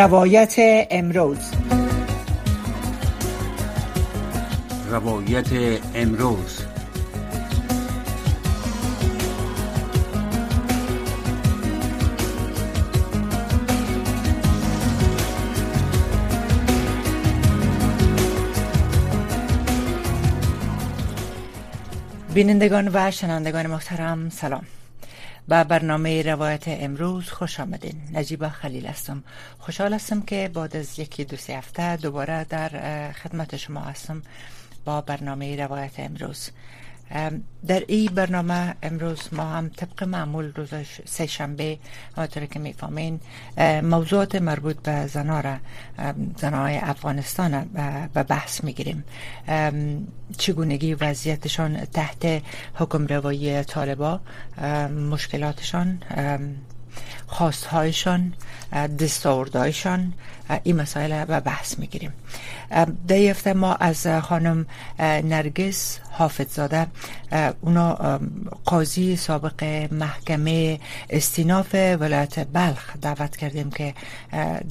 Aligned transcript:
روایت 0.00 0.54
امروز. 0.90 1.38
روایت 4.90 5.46
امروز. 5.94 6.60
بینندگان 22.34 22.90
و 22.94 23.10
شنوندگان 23.10 23.66
محترم 23.66 24.30
سلام. 24.30 24.79
به 25.50 25.64
برنامه 25.64 26.22
روایت 26.22 26.64
امروز 26.66 27.28
خوش 27.28 27.60
آمدین. 27.60 27.94
نجیبه 28.12 28.48
خلیل 28.48 28.86
هستم. 28.86 29.24
خوشحال 29.58 29.94
هستم 29.94 30.20
که 30.20 30.50
بعد 30.54 30.76
از 30.76 30.98
یکی 30.98 31.24
دو 31.24 31.36
سه 31.36 31.56
هفته 31.56 31.96
دوباره 31.96 32.44
در 32.44 33.12
خدمت 33.12 33.56
شما 33.56 33.80
هستم 33.80 34.22
با 34.84 35.00
برنامه 35.00 35.56
روایت 35.56 35.92
امروز. 36.00 36.50
در 37.66 37.84
این 37.88 38.14
برنامه 38.14 38.74
امروز 38.82 39.28
ما 39.32 39.44
هم 39.44 39.68
طبق 39.68 40.04
معمول 40.04 40.52
روز 40.56 40.70
سه 41.04 41.26
شنبه 41.26 41.78
همونطور 42.16 42.46
که 42.46 42.58
می‌فهمین 42.58 43.20
موضوعات 43.82 44.34
مربوط 44.34 44.76
به 44.76 45.06
زنا 45.06 45.40
را 45.40 45.56
زنای 46.36 46.76
افغانستان 46.76 47.64
به 48.14 48.22
بحث 48.22 48.64
می‌گیریم. 48.64 49.04
چگونگی 50.38 50.94
وضعیتشان 50.94 51.84
تحت 51.84 52.42
حکم 52.74 53.06
روایی 53.06 53.62
طالبا 53.62 54.20
مشکلاتشان 55.10 55.98
خواستهایشان 57.26 58.32
دستاوردهایشان 58.72 60.12
این 60.62 60.76
مسائل 60.76 61.24
به 61.24 61.40
بحث 61.40 61.78
می‌گیریم. 61.78 62.12
در 63.08 63.16
هفته 63.16 63.52
ما 63.52 63.74
از 63.74 64.06
خانم 64.06 64.66
نرگس 64.98 65.98
حافظزاده 66.10 66.86
اونا 67.60 68.20
قاضی 68.64 69.16
سابق 69.16 69.64
محکمه 69.90 70.80
استیناف 71.10 71.74
ولایت 71.74 72.46
بلخ 72.46 72.96
دعوت 73.02 73.36
کردیم 73.36 73.70
که 73.70 73.94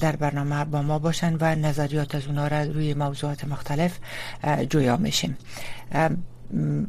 در 0.00 0.16
برنامه 0.16 0.64
با 0.64 0.82
ما 0.82 0.98
باشن 0.98 1.36
و 1.40 1.54
نظریات 1.54 2.14
از 2.14 2.26
اونا 2.26 2.48
را 2.48 2.62
روی 2.62 2.94
موضوعات 2.94 3.44
مختلف 3.44 3.98
جویا 4.70 4.96
میشیم. 4.96 5.36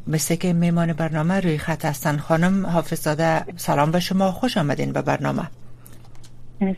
مثل 0.07 0.35
که 0.35 0.53
میمان 0.53 0.93
برنامه 0.93 1.39
روی 1.39 1.57
خط 1.57 1.85
هستن. 1.85 2.17
خانم 2.17 2.65
حافظزاده 2.65 3.45
سلام 3.57 3.91
به 3.91 3.99
شما. 3.99 4.31
خوش 4.31 4.57
آمدین 4.57 4.93
به 4.93 5.01
برنامه. 5.01 5.47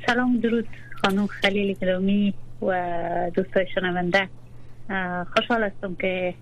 سلام 0.06 0.38
درود 0.38 0.68
خانم 1.02 1.28
خلیل 1.28 1.76
گرامی 1.82 2.34
و 2.62 2.72
دوستای 3.36 3.66
شنونده. 3.76 4.30
خوشحال 5.36 5.64
هستم 5.64 5.96
که 5.96 6.34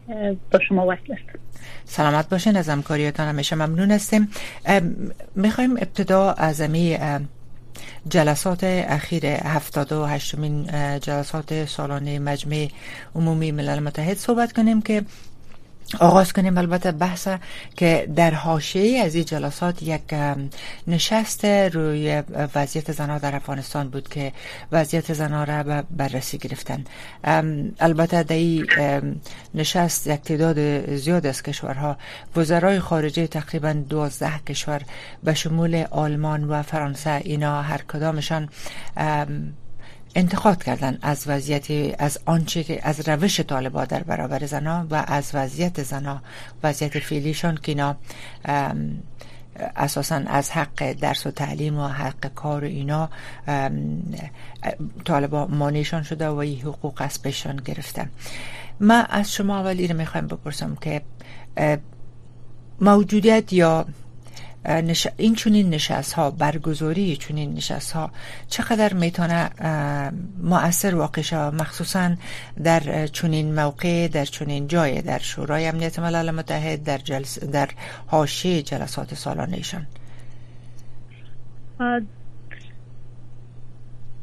با 0.51 0.59
شما 0.67 0.85
وصل 0.85 1.13
هستم. 1.13 1.39
سلامت 1.85 2.29
باشین 2.29 2.57
از 2.57 2.69
همکاریتان. 2.69 3.27
همیشه 3.27 3.55
ممنون 3.55 3.91
هستیم. 3.91 4.31
می‌خوایم 5.35 5.77
ابتدا 5.77 6.31
از 6.31 6.61
امی 6.61 6.97
جلسات 8.09 8.63
اخیر 8.63 9.25
هفتاد 9.25 9.91
و 9.91 10.05
هشتمین 10.05 10.65
جلسات 10.99 11.65
سالانه 11.65 12.19
مجمع 12.19 12.67
عمومی 13.15 13.51
ملل 13.51 13.79
متحد 13.79 14.17
صحبت 14.17 14.53
کنیم 14.53 14.81
که 14.81 15.03
آغاز 15.99 16.33
کنیم 16.33 16.57
البته 16.57 16.91
بحث 16.91 17.27
که 17.77 18.09
در 18.15 18.33
حاشیه 18.33 18.99
از 18.99 19.15
این 19.15 19.25
جلسات 19.25 19.83
یک 19.83 20.01
نشست 20.87 21.45
روی 21.45 22.23
وضعیت 22.55 22.91
زنها 22.91 23.17
در 23.17 23.35
افغانستان 23.35 23.89
بود 23.89 24.09
که 24.09 24.31
وضعیت 24.71 25.13
زنها 25.13 25.43
را 25.43 25.63
به 25.63 25.83
بررسی 25.91 26.37
گرفتن. 26.37 26.83
البته 27.79 28.23
در 28.23 28.35
این 28.35 28.65
نشست 29.55 30.07
یک 30.07 30.21
تعداد 30.21 30.85
زیاد 30.95 31.25
از 31.25 31.43
کشورها. 31.43 31.97
وزرای 32.35 32.79
خارجه 32.79 33.27
تقریبا 33.27 33.73
12 33.73 34.31
کشور 34.47 34.81
به 35.23 35.33
شمول 35.33 35.85
آلمان 35.91 36.43
و 36.43 36.61
فرانسه 36.61 37.21
اینا 37.23 37.61
هر 37.61 37.81
کدامشان 37.87 38.49
انتقاد 40.15 40.63
کردن 40.63 40.97
از 41.01 41.23
وضعیت 41.27 41.95
از 41.99 42.19
آنچه 42.25 42.63
که 42.63 42.79
از 42.83 43.09
روش 43.09 43.39
طالبا 43.39 43.85
در 43.85 44.03
برابر 44.03 44.45
زنا 44.45 44.87
و 44.89 45.03
از 45.07 45.31
وضعیت 45.33 45.83
زنا 45.83 46.21
وضعیت 46.63 46.99
فعلیشان 46.99 47.55
که 47.63 47.71
اینا 47.71 47.95
اساسا 49.75 50.15
از 50.15 50.51
حق 50.51 50.93
درس 50.93 51.27
و 51.27 51.31
تعلیم 51.31 51.77
و 51.77 51.87
حق 51.87 52.33
کار 52.35 52.63
اینا 52.63 53.09
طالبا 55.05 55.47
مانیشان 55.47 56.03
شده 56.03 56.27
و 56.27 56.35
این 56.35 56.61
حقوق 56.61 56.93
از 56.97 57.19
بهشان 57.19 57.55
گرفته. 57.55 58.09
ما 58.79 58.93
از 58.93 59.33
شما 59.33 59.59
اولی 59.59 59.87
رو 59.87 59.97
می‌خوایم 59.97 60.27
بپرسم 60.27 60.75
که 60.75 61.01
موجودیت 62.81 63.53
یا 63.53 63.85
نش... 64.65 65.07
این 65.17 65.35
چونین 65.35 65.69
نشست 65.69 66.13
ها 66.13 66.31
برگزاری 66.31 67.17
چونین 67.17 67.53
نشست 67.53 67.91
ها 67.91 68.11
چقدر 68.47 68.93
می‌تونه 68.93 69.49
مؤثر 70.43 70.95
واقع 70.95 71.21
شود 71.21 71.53
مخصوصا 71.53 72.11
در 72.63 73.07
چونین 73.07 73.55
موقع 73.55 74.07
در 74.07 74.25
چونین 74.25 74.67
جای 74.67 75.01
در 75.01 75.19
شورای 75.19 75.67
امنیت 75.67 75.99
ملل 75.99 76.31
متحد 76.31 76.83
در 76.83 76.97
جلس... 76.97 77.43
در 77.43 77.69
حاشیه 78.07 78.61
جلسات 78.61 79.13
سالانهشان. 79.13 79.87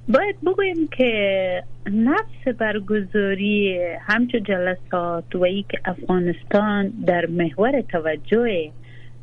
باید 0.09 0.41
بگویم 0.47 0.89
که 0.97 1.63
نفس 1.93 2.57
برگزاری 2.59 3.79
همچون 4.01 4.43
جلسات 4.43 5.35
و 5.35 5.43
ای 5.43 5.65
که 5.69 5.79
افغانستان 5.85 6.89
در 7.07 7.27
محور 7.27 7.81
توجه 7.81 8.73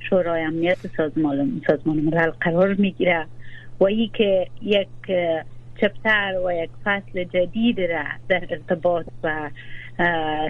شورای 0.09 0.41
امنیت 0.41 0.77
سازمان 0.97 1.61
سازمان 1.67 1.97
ملل 1.97 2.29
قرار 2.29 2.73
می‌گیره 2.73 3.25
و 3.79 3.83
ای 3.83 4.09
که 4.13 4.47
یک 4.61 4.88
چپتر 5.81 6.33
و 6.45 6.51
یک 6.51 6.69
فصل 6.83 7.23
جدید 7.23 7.81
را 7.81 8.03
در 8.29 8.44
ارتباط 8.49 9.05
و 9.23 9.49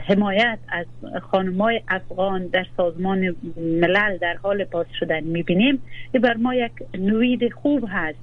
حمایت 0.07 0.59
از 0.69 0.85
خانمای 1.21 1.81
افغان 1.87 2.47
در 2.47 2.65
سازمان 2.77 3.35
ملل 3.57 4.17
در 4.17 4.35
حال 4.43 4.63
باز 4.63 4.85
شدن 4.99 5.23
می‌بینیم. 5.23 5.81
این 6.11 6.21
بر 6.21 6.33
ما 6.33 6.55
یک 6.55 6.71
نوید 6.93 7.53
خوب 7.53 7.85
هست. 7.89 8.19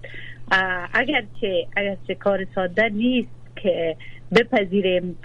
اگرچه 0.95 1.67
اگرچه 1.77 2.15
کار 2.15 2.47
ساده 2.55 2.89
نیست 2.89 3.29
که 3.57 3.97
بپذیریم 4.35 5.17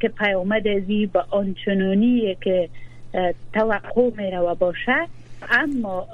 که 0.00 0.08
پیامد 0.18 0.68
ازی 0.68 1.06
با 1.06 1.26
آنچنانی 1.30 2.36
که 2.40 2.68
توقع 3.52 4.10
میره 4.16 4.38
و 4.38 4.54
باشه 4.54 5.06
اما 5.50 6.06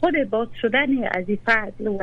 خود 0.00 0.30
باز 0.30 0.48
شدن 0.60 1.04
از 1.04 1.24
این 1.28 1.38
فصل 1.44 1.86
و 1.86 1.98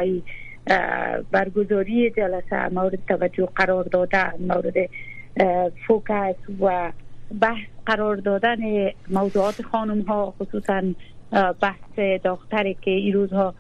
برگزاری 1.32 2.10
جلسه 2.10 2.70
مورد 2.70 3.00
توجه 3.08 3.50
قرار 3.56 3.84
دادن 3.84 4.34
مورد 4.40 4.74
فوکس 5.88 6.36
و 6.62 6.92
بحث 7.42 7.68
قرار 7.86 8.16
دادن 8.16 8.58
موضوعات 9.10 9.62
خانم 9.62 10.02
ها 10.02 10.34
خصوصا 10.42 10.82
بحث 11.62 12.00
داختری 12.24 12.78
که 12.82 12.92
این 12.92 13.14
روزها 13.14 13.54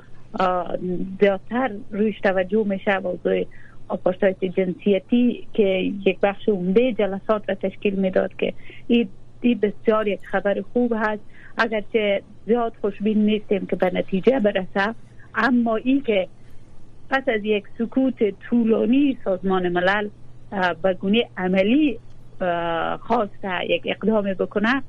زیادتر 1.19 1.71
رویش 1.91 2.19
توجه 2.19 2.63
میشه 2.67 2.99
موضوع 2.99 3.45
آپارتایت 3.87 4.45
جنسیتی 4.45 5.47
که 5.53 5.91
یک 6.05 6.19
بخش 6.19 6.49
عمده 6.49 6.93
جلسات 6.93 7.49
را 7.49 7.55
تشکیل 7.55 7.95
می‌داد 7.95 8.31
که 8.37 8.53
این 8.87 9.59
بسیار 9.61 10.07
یک 10.07 10.19
خبر 10.25 10.61
خوب 10.73 10.93
هست. 10.95 11.21
اگرچه 11.57 12.21
زیاد 12.45 12.73
خوشبین 12.81 13.25
نیستیم 13.25 13.65
که 13.65 13.75
به 13.75 13.91
نتیجه 13.93 14.39
برسه 14.39 14.95
اما 15.35 15.75
ای 15.75 16.01
که 16.01 16.27
پس 17.09 17.23
از 17.27 17.41
یک 17.43 17.63
سکوت 17.77 18.39
طولانی 18.49 19.17
سازمان 19.23 19.69
ملل 19.69 20.09
به 20.83 20.93
گونه 20.93 21.27
عملی 21.37 21.99
خواسته 22.99 23.65
یک 23.69 23.81
اقدام 23.85 24.33
بکنه 24.33 24.83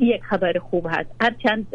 یک 0.00 0.24
خبر 0.24 0.58
خوب 0.58 0.86
هست. 0.90 1.10
هرچند 1.20 1.66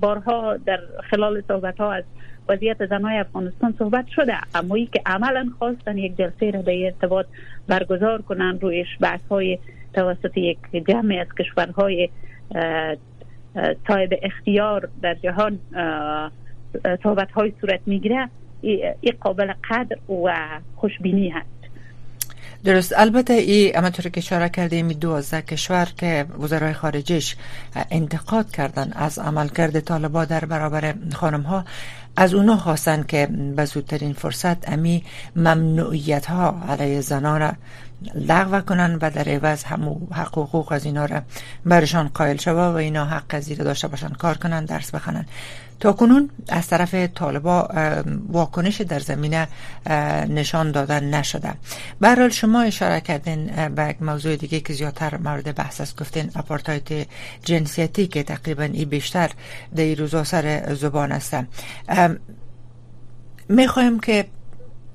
بارها 0.00 0.56
در 0.56 0.80
خلال 1.10 1.42
صحبت 1.48 1.78
ها 1.80 1.92
از 1.92 2.04
وضعیت 2.48 2.86
زنهای 2.86 3.18
افغانستان 3.18 3.74
صحبت 3.78 4.06
شده 4.08 4.34
اما 4.54 4.74
ای 4.74 4.86
که 4.86 5.00
عملا 5.06 5.50
خواستن 5.58 5.98
یک 5.98 6.16
جلسه 6.16 6.50
را 6.50 6.62
به 6.62 6.84
ارتباط 6.84 7.26
برگزار 7.68 8.22
کنن 8.22 8.58
رویش 8.60 8.88
بحث 9.00 9.20
های 9.30 9.58
توسط 9.94 10.36
یک 10.36 10.58
جمع 10.88 11.14
از 11.20 11.26
کشورهای 11.38 12.08
صاحب 13.88 14.12
اختیار 14.22 14.88
در 15.02 15.14
جهان 15.14 15.58
صحبت 17.02 17.30
های 17.30 17.52
صورت 17.60 17.80
می‌گیره 17.86 18.28
این 18.60 19.14
قابل 19.20 19.52
قدر 19.70 19.96
و 20.12 20.34
خوشبینی 20.74 21.28
هست. 21.28 21.53
درست. 22.64 22.92
البته 22.96 23.32
ای 23.32 23.76
اما 23.76 23.90
که 23.90 24.10
اشاره 24.16 24.48
کرده 24.48 24.82
می 24.82 24.94
دوازده 24.94 25.42
کشور 25.42 25.88
که 25.96 26.26
وزرای 26.40 26.72
خارجش 26.72 27.36
انتقاد 27.90 28.50
کردن 28.50 28.92
از 28.92 29.18
عملکرد 29.18 29.80
طالبا 29.80 30.24
در 30.24 30.44
برابر 30.44 30.94
خانم 31.14 31.42
ها 31.42 31.64
از 32.16 32.34
اونا 32.34 32.56
خواستن 32.56 33.02
که 33.02 33.26
به 33.56 33.64
زودترین 33.64 34.12
فرصت 34.12 34.68
امی 34.68 35.04
ممنوعیت 35.36 36.26
ها 36.26 36.62
علیه 36.68 37.00
زنان 37.00 37.40
را 37.40 37.52
لغو 38.14 38.60
کنن 38.60 38.98
و 39.02 39.10
در 39.10 39.28
عوض 39.28 39.64
همو 39.64 39.98
حق 40.12 40.38
و 40.38 40.44
حقوق 40.44 40.72
از 40.72 40.84
اینا 40.84 41.04
را 41.04 41.22
برشان 41.66 42.08
قائل 42.08 42.36
شوه 42.36 42.62
و 42.62 42.74
اینا 42.74 43.04
حق 43.04 43.24
از 43.28 43.48
داشته 43.48 43.88
باشن 43.88 44.08
کار 44.08 44.36
کنن 44.36 44.64
درس 44.64 44.90
بخونن. 44.90 45.26
تا 45.80 45.92
کنون 45.92 46.30
از 46.48 46.66
طرف 46.66 46.94
طالبا 46.94 47.68
واکنش 48.28 48.80
در 48.80 48.98
زمینه 48.98 49.48
نشان 50.28 50.72
دادن 50.72 51.04
نشده. 51.14 51.54
برحال 52.00 52.28
شما 52.28 52.62
اشاره 52.62 53.00
کردین 53.00 53.68
به 53.68 53.96
موضوع 54.00 54.36
دیگه 54.36 54.60
که 54.60 54.72
زیادتر 54.72 55.16
مورد 55.16 55.54
بحث 55.54 55.80
است. 55.80 56.00
گفتین 56.00 56.30
اپارتایت 56.36 57.06
جنسیتی 57.44 58.06
که 58.06 58.22
تقریبا 58.22 58.62
ای 58.64 58.84
بیشتر 58.84 59.30
در 59.76 59.94
روزا 59.94 60.24
سر 60.24 60.74
زبان 60.74 61.12
است. 61.12 61.36
می‌خوایم 63.48 64.00
که 64.00 64.26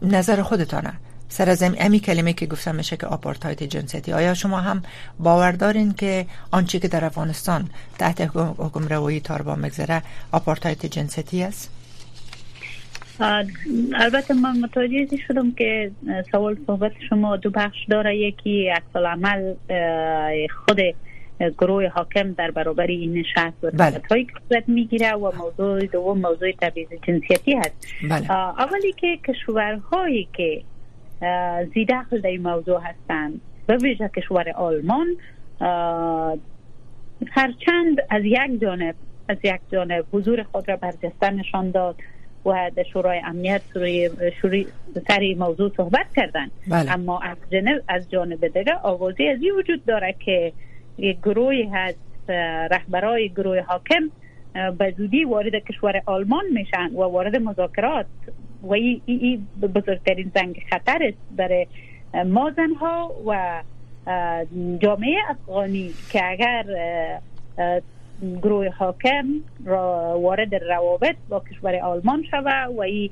نظر 0.01 0.41
خودتانه 0.41 0.93
سر 1.29 1.49
از 1.49 1.63
امی 1.77 1.99
کلمه 1.99 2.33
که 2.33 2.45
گفتم 2.45 2.75
میشه 2.75 2.97
که 2.97 3.07
آپارتاید 3.07 3.63
جنسیتی 3.63 4.13
آیا 4.13 4.33
شما 4.33 4.59
هم 4.59 4.83
باور 5.19 5.51
دارین 5.51 5.93
که 5.93 6.25
آنچه 6.51 6.79
که 6.79 6.87
در 6.87 7.05
افغانستان 7.05 7.69
تحت 7.99 8.21
حکم 8.57 8.87
روایی 8.87 9.19
تاربا 9.19 9.55
مگذره 9.55 10.01
آپارتاید 10.31 10.85
جنسیتی 10.85 11.43
است 11.43 11.79
البته 13.93 14.33
من 14.33 14.59
متوجه 14.59 15.17
شدم 15.27 15.51
که 15.51 15.91
سوال 16.31 16.57
صحبت 16.67 16.91
شما 17.09 17.37
دو 17.37 17.49
بخش 17.49 17.77
داره 17.89 18.17
یکی 18.17 18.71
اکسال 18.71 19.05
عمل 19.05 19.53
خود 20.65 20.79
گروه 21.57 21.87
حاکم 21.87 22.33
در 22.33 22.51
برابر 22.51 22.87
این 22.87 23.13
نشست 23.13 23.63
و 23.63 23.71
بله. 23.73 24.01
هایی 24.11 24.25
که 24.25 24.63
می‌گیره 24.67 25.13
و 25.13 25.31
موضوع 25.37 25.85
دوم 25.85 26.17
موضوع 26.17 26.51
تبعیض 26.51 26.87
جنسیتی 27.07 27.53
هست 27.53 27.87
بله. 28.09 28.31
اولی 28.31 28.93
که 28.97 29.17
کشورهایی 29.27 30.27
که 30.33 30.63
زیدخل 31.73 32.21
در 32.21 32.29
این 32.29 32.41
موضوع 32.41 32.81
هستند 32.81 33.41
به 33.67 33.77
ویژه 33.77 34.09
کشور 34.15 34.49
آلمان 34.49 35.07
هرچند 37.27 37.97
از 38.09 38.25
یک 38.25 38.61
جانب 38.61 38.95
از 39.29 39.37
یک 39.43 39.61
جانب 39.71 40.05
حضور 40.13 40.43
خود 40.43 40.69
را 40.69 40.75
برجسته 40.75 41.29
نشان 41.29 41.71
داد 41.71 41.95
و 42.45 42.71
در 42.75 42.83
شورای 42.83 43.21
امنیت 43.25 43.61
شوری 44.41 44.67
سر 45.07 45.19
این 45.19 45.37
موضوع 45.37 45.71
صحبت 45.77 46.05
کردن 46.15 46.51
بله. 46.67 46.91
اما 46.91 47.19
از 47.19 47.37
جانب 47.51 47.81
از 47.87 48.11
جانب 48.11 48.47
دیگه 48.47 48.73
آوازی 48.73 49.27
از 49.27 49.41
این 49.41 49.51
وجود 49.51 49.85
داره 49.85 50.15
که 50.19 50.53
یک 50.97 51.17
گروهی 51.17 51.63
هست 51.63 52.29
رهبرای 52.71 53.29
گروه 53.29 53.59
حاکم 53.59 54.09
به 54.77 54.93
زودی 54.97 55.25
وارد 55.25 55.55
کشور 55.55 56.01
آلمان 56.05 56.45
میشن 56.53 56.91
و 56.93 57.01
وارد 57.01 57.35
مذاکرات 57.35 58.05
و 58.63 58.73
این 58.73 59.01
ای 59.05 59.39
بزرگترین 59.61 60.31
زنگ 60.35 60.63
خطر 60.69 61.03
است 61.03 61.17
برای 61.35 61.67
ما 62.25 62.51
زنها 62.51 63.11
و 63.25 63.61
جامعه 64.79 65.17
افغانی 65.29 65.91
که 66.11 66.21
اگر 66.25 66.65
گروه 68.41 68.69
حاکم 68.69 69.25
را 69.65 70.19
وارد 70.21 70.55
روابط 70.55 71.15
با 71.29 71.43
کشور 71.51 71.75
آلمان 71.75 72.23
شوه 72.31 72.65
و 72.77 72.81
این 72.81 73.09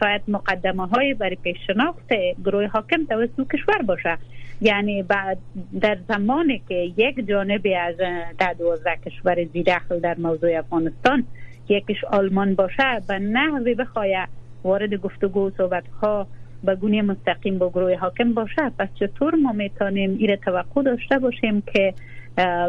شاید 0.00 0.22
مقدمه 0.28 0.86
های 0.86 1.14
برای 1.14 1.36
پیش 1.36 1.56
شناخت 1.66 2.08
گروه 2.44 2.66
حاکم 2.66 3.04
توسط 3.04 3.52
کشور 3.52 3.82
باشه. 3.82 4.18
یعنی 4.60 5.02
بعد 5.02 5.38
در 5.80 5.98
زمانی 6.08 6.62
که 6.68 6.74
یک 6.74 7.26
جانبی 7.28 7.74
از 7.74 7.96
ده 8.38 8.54
دوازده 8.58 8.96
کشور 9.06 9.44
زیدخل 9.44 10.00
در 10.00 10.16
موضوع 10.18 10.58
افغانستان 10.58 11.24
یکیش 11.68 12.04
آلمان 12.04 12.54
باشه 12.54 13.02
به 13.08 13.18
نحوی 13.18 13.74
بخواهد 13.74 14.28
وارد 14.64 14.94
گفتگو 14.94 15.46
و 15.46 15.50
صحبت 15.58 15.84
ها 16.02 16.26
به 16.64 16.74
گونه 16.74 17.02
مستقیم 17.02 17.58
با 17.58 17.70
گروه 17.70 17.96
حاکم 17.96 18.34
باشه 18.34 18.70
پس 18.78 18.88
چطور 18.94 19.34
ما 19.34 19.52
می‌تونیم 19.52 20.16
ایره 20.18 20.36
توقع 20.36 20.82
داشته 20.82 21.18
باشیم 21.18 21.62
که 21.72 21.94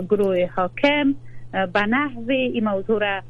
گروه 0.09 0.50
حاکم 0.56 1.15
به 1.74 1.86
نحو 1.89 2.31
این 2.31 2.63
موضوع 2.63 3.00
را 3.00 3.21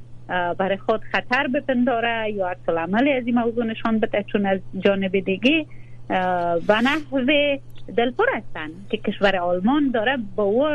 برای 0.54 0.78
خود 0.78 1.02
خطر 1.02 1.48
بپنداره 1.48 2.32
یا 2.32 2.48
عکس 2.48 2.70
عملی 2.70 3.12
از 3.12 3.26
این 3.26 3.40
موضوع 3.40 3.66
نشان 3.66 4.00
بده؟ 4.00 4.24
چون 4.24 4.46
از 4.46 4.60
جانب 4.80 5.20
دیگه 5.20 5.66
به 6.68 6.82
نحو 6.84 7.26
دلپر 7.98 8.26
هستن 8.34 8.70
که 8.90 8.98
کشور 8.98 9.36
آلمان 9.36 9.92
داره 9.92 10.18
با 10.36 10.44
او 10.44 10.68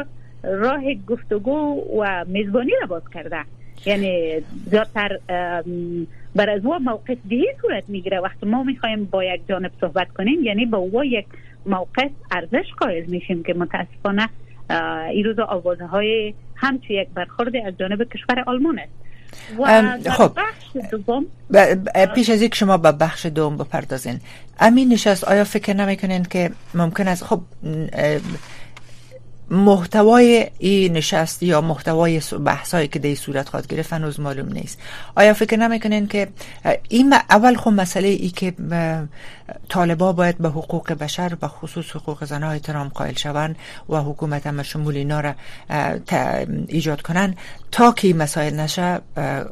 راه 0.42 0.94
گفتگو 1.06 1.84
و 2.00 2.24
میزبانی 2.28 2.72
را 2.80 2.86
باز 2.86 3.02
کرده. 3.14 3.40
یعنی 3.86 4.40
زیادتر 4.64 5.18
بر 6.34 6.50
از 6.50 6.64
او 6.64 6.78
موقف 6.78 7.16
دیگه 7.28 7.56
صورت 7.62 7.84
می‌گیره. 7.88 8.20
وقتی 8.20 8.46
ما 8.46 8.62
می‌خوایم 8.62 9.04
با 9.04 9.24
یک 9.24 9.40
جانب 9.48 9.70
صحبت 9.80 10.08
کنیم 10.08 10.44
یعنی 10.44 10.66
با 10.66 10.78
او 10.78 11.04
یک 11.04 11.26
موقف 11.66 12.10
ارزش 12.30 12.72
قائل 12.78 13.04
میشیم 13.04 13.42
که 13.42 13.54
متاسفانه 13.54 14.28
این 15.10 15.24
روز 15.24 15.38
آوازه 15.38 15.84
های 15.86 16.34
همچی 16.56 16.94
یک 16.94 17.08
برخورد 17.14 17.56
از 17.56 17.74
جانب 17.78 18.02
کشور 18.02 18.44
آلمان 18.46 18.78
است. 18.78 20.10
خب. 20.10 20.32
پیش 22.14 22.30
از 22.30 22.42
یک 22.42 22.54
شما 22.54 22.76
به 22.76 22.92
بخش 22.92 23.26
دوم 23.26 23.56
بپردازین 23.56 24.20
امین 24.60 24.92
نشست 24.92 25.24
آیا 25.24 25.44
فکر 25.44 25.74
نمی‌کنین 25.74 26.22
که 26.22 26.50
ممکن 26.74 27.08
است 27.08 27.24
خب 27.24 27.40
محتوای 29.50 30.50
این 30.58 30.92
نشست 30.92 31.42
یا 31.42 31.60
محتوای 31.60 32.20
بحثایی 32.44 32.88
که 32.88 32.98
در 32.98 33.14
صورت 33.14 33.48
خواهد 33.48 33.66
گرفت 33.66 33.92
هنوز 33.92 34.20
معلوم 34.20 34.52
نیست. 34.52 34.78
آیا 35.14 35.34
فکر 35.34 35.56
نمی‌کنین 35.56 36.06
که 36.06 36.28
این 36.88 37.12
اول 37.30 37.56
خب 37.56 37.70
مسئله 37.70 38.08
ای 38.08 38.30
که 38.30 38.54
طالبا 39.68 40.12
باید 40.12 40.38
به 40.38 40.48
حقوق 40.48 40.92
بشر 40.92 41.36
و 41.42 41.48
خصوص 41.48 41.96
حقوق 41.96 42.24
زنها 42.24 42.50
احترام 42.50 42.88
قائل 42.88 43.14
شوند 43.14 43.56
و 43.88 43.96
حکومت 43.96 44.46
هم 44.46 44.62
شمول 44.62 44.96
اینا 44.96 45.20
را 45.20 45.34
ایجاد 46.68 47.02
کنن 47.02 47.34
تا 47.72 47.92
که 47.92 48.14
مسائل 48.14 48.60
نشه 48.60 49.00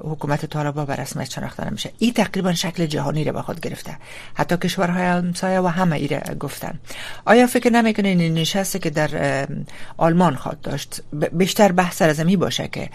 حکومت 0.05 0.47
طالبا 0.47 0.85
به 0.85 0.97
رسمیت 0.97 1.31
شناخته 1.31 1.69
نمیشه. 1.69 1.91
این 1.99 2.13
تقریبا 2.13 2.53
شکل 2.53 2.87
جهانی 2.87 3.25
را 3.25 3.33
به 3.33 3.43
خود 3.43 3.61
گرفته. 3.61 3.97
حتی 4.35 4.57
کشورهای 4.57 5.05
همسایه 5.05 5.61
و 5.61 5.67
همه 5.67 5.97
ای 5.97 6.09
را 6.09 6.19
گفتن. 6.35 6.79
آیا 7.25 7.47
فکر 7.47 7.71
نمی‌کنین 7.71 8.21
این 8.21 8.35
نشسته 8.35 8.79
که 8.79 8.91
در 8.91 9.47
آلمان 9.97 10.35
خواد 10.35 10.61
داشت. 10.61 11.03
بیشتر 11.33 11.73
بحث 11.73 12.03
از 12.03 12.21
می 12.21 12.37
باشه 12.37 12.69
که 12.69 12.91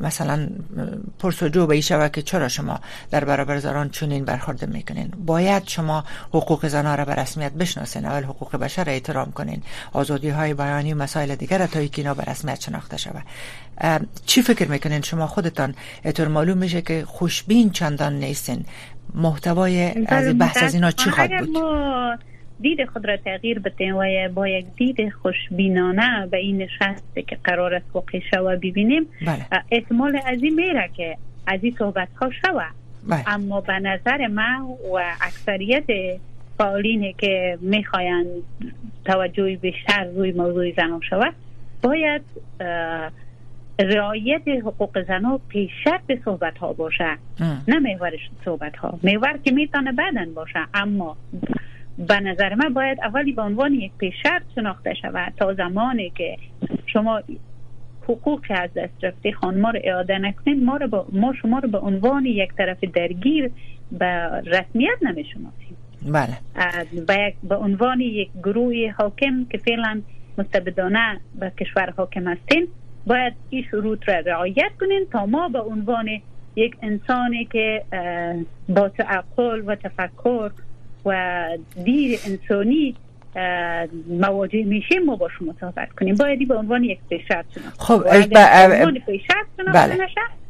مثلا 0.00 0.48
پرسجو 1.18 1.66
به 1.66 1.80
شوه 1.80 2.08
که 2.08 2.22
چرا 2.22 2.48
شما 2.48 2.80
در 3.10 3.24
برابر 3.24 3.58
زنان 3.58 3.88
چنین 3.90 4.24
برخورد 4.24 4.72
می‌کنین؟ 4.72 5.12
باید 5.26 5.68
شما 5.68 6.04
حقوق 6.28 6.66
زنان 6.66 6.98
را 6.98 7.04
به 7.04 7.14
رسمیت 7.14 7.52
بشناسین 7.52 8.04
اول 8.04 8.22
حقوق 8.22 8.56
بشر 8.56 8.84
را 8.84 8.92
احترام 8.92 9.32
کنین 9.32 9.62
آزادی 9.92 10.28
های 10.28 10.54
بیانی 10.54 10.92
و 10.92 10.96
مسائل 10.96 11.34
دیگر 11.34 11.66
تا 11.66 11.78
اینکه 11.78 12.02
اینا 12.02 12.14
به 12.14 12.22
رسمیت 12.22 12.60
شناخته 12.60 12.96
شود. 12.96 13.22
چی 14.26 14.42
فکر 14.42 14.68
می‌کنین 14.68 15.02
شما؟ 15.02 15.26
خودتان 15.26 15.74
اطور 16.04 16.28
معلوم 16.28 16.58
میشه 16.58 16.82
که 16.82 17.04
خوشبین 17.06 17.70
چندان 17.70 18.18
نیستین. 18.18 18.64
محتوای 19.14 19.84
از 20.06 20.24
بله، 20.24 20.32
بحث 20.32 20.62
از 20.62 20.74
اینا 20.74 20.90
چی 20.90 21.10
خواهد 21.10 21.46
بود؟ 21.46 22.29
دید 22.62 22.84
خود 22.84 23.06
را 23.08 23.16
تغییر 23.16 23.58
بتیم 23.58 23.96
و 23.96 24.28
با 24.34 24.48
یک 24.48 24.66
دید 24.76 25.12
خوشبینانه 25.12 26.26
به 26.26 26.36
این 26.36 26.56
نشست 26.62 27.14
که 27.14 27.38
قرار 27.44 27.74
است 27.74 27.86
واقع 27.94 28.20
شوه 28.30 28.56
ببینیم 28.56 29.06
بله. 29.26 29.46
احتمال 29.70 30.20
از 30.26 30.42
این 30.42 30.54
میره 30.54 30.90
که 30.96 31.16
از 31.46 31.60
این 31.62 31.74
صحبت 31.78 32.08
ها 32.20 32.30
شوه. 32.30 32.64
بله. 33.08 33.24
اما 33.26 33.60
به 33.60 33.78
نظر 33.78 34.26
من 34.26 34.60
و 34.92 34.96
اکثریت 35.20 35.84
فعالین 36.58 37.14
که 37.18 37.58
می‌خواین 37.60 38.26
توجهی 39.04 39.56
بیشتر 39.56 40.04
روی 40.04 40.32
موضوع 40.32 40.72
زنان 40.76 41.00
شود 41.10 41.34
باید 41.82 42.22
رعایت 43.80 44.48
حقوق 44.48 45.02
زنان 45.08 45.40
پیش 45.48 45.70
به 46.06 46.18
صحبت 46.24 46.58
ها 46.58 46.72
باشه 46.72 47.16
نه 47.68 47.78
میور 47.78 48.12
صحبت 48.44 48.76
ها 48.76 48.98
میور 49.02 49.38
که 49.44 49.50
می‌تونه 49.50 49.92
بدن 49.92 50.34
باشه. 50.34 50.58
اما 50.74 51.16
به 52.08 52.20
نظر 52.20 52.54
من 52.54 52.74
باید 52.74 52.98
اولی 53.00 53.32
به 53.32 53.42
عنوان 53.42 53.74
یک 53.74 53.92
پیشرت 53.98 54.42
شناخته 54.54 54.94
شود 54.94 55.32
تا 55.36 55.54
زمانی 55.54 56.10
که 56.10 56.36
شما 56.86 57.22
حقوق 58.02 58.40
از 58.50 58.70
دست 58.76 59.04
رفته 59.04 59.32
خانما 59.32 59.70
رو 59.70 59.80
اعاده 59.84 60.18
نکنید 60.18 60.62
ما, 60.62 60.78
با 60.78 61.06
ما 61.12 61.32
شما 61.42 61.58
رو 61.58 61.68
به 61.68 61.78
عنوان 61.78 62.26
یک 62.26 62.52
طرف 62.54 62.84
درگیر 62.84 63.50
به 63.92 64.28
رسمیت 64.46 64.98
نمی‌شناسیم. 65.02 65.76
بله. 66.06 67.34
به 67.42 67.56
عنوان 67.56 68.00
یک 68.00 68.30
گروه 68.42 68.90
حاکم 68.98 69.44
که 69.44 69.58
فعلا 69.58 70.02
مستبدانه 70.38 71.20
به 71.40 71.52
کشور 71.60 71.90
حاکم 71.96 72.28
هستین 72.28 72.68
باید 73.06 73.32
این 73.50 73.64
شروط 73.70 74.08
را 74.08 74.14
رعایت 74.14 74.70
کنین 74.80 75.06
تا 75.12 75.26
ما 75.26 75.48
به 75.48 75.60
عنوان 75.60 76.08
یک 76.56 76.76
انسانی 76.82 77.44
که 77.44 77.82
با 78.68 78.88
تعقل 78.88 79.62
و 79.66 79.74
تفکر 79.74 80.50
و 81.04 81.48
دیر 81.84 82.18
انسانی 82.26 82.94
مواجه 84.08 84.64
میشه 84.64 84.98
ما 84.98 85.16
با 85.16 85.28
شما 85.38 85.54
صحبت 85.60 85.92
کنیم. 85.92 86.14
باید 86.14 86.48
به 86.48 86.54
عنوان 86.56 86.84
یک 86.84 86.98
پیشرت 87.08 87.44
خب 87.78 88.02
به 88.02 88.38
عنوان 88.38 88.98
پیشرت 88.98 89.46
بله. 89.74 89.98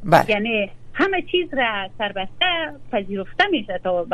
بله. 0.05 0.31
یعنی 0.31 0.71
همه 0.93 1.23
چیز 1.31 1.55
را 1.55 1.89
سربسته 1.99 2.47
پذیرفته 2.93 3.45
میشه 3.51 3.81
تا 3.85 4.07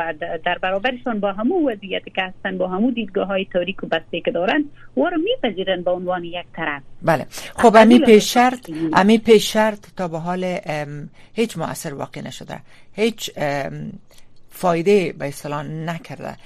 در 0.44 0.58
برابرشان 0.62 1.20
با 1.20 1.32
همو 1.32 1.70
وضعیت 1.70 2.02
که 2.14 2.22
هستن 2.22 2.58
با 2.58 2.68
همو 2.68 2.90
دیدگاه 2.90 3.26
های 3.26 3.46
تاریک 3.52 3.84
و 3.84 3.86
بسته 3.86 4.20
که 4.20 4.30
دارن 4.30 4.64
و 4.96 5.00
رو 5.00 5.18
میپذیرن 5.18 5.82
به 5.82 5.90
عنوان 5.90 6.24
یک 6.24 6.46
طرف. 6.56 6.82
بله. 7.02 7.26
خب 7.56 7.76
امی 7.76 7.98
پیش 7.98 8.34
شرط 8.34 8.70
امی 8.92 9.18
پیش 9.18 9.52
شرط 9.52 9.86
تا 9.96 10.08
به 10.08 10.18
حال 10.18 10.58
هیچ 11.34 11.58
مؤثر 11.58 11.94
واقع 11.94 12.20
نشده. 12.20 12.60
هیچ 12.92 13.30
فایده 14.56 15.12
به 15.12 15.28
اصطلاح 15.28 15.62
نکرده. 15.62 16.36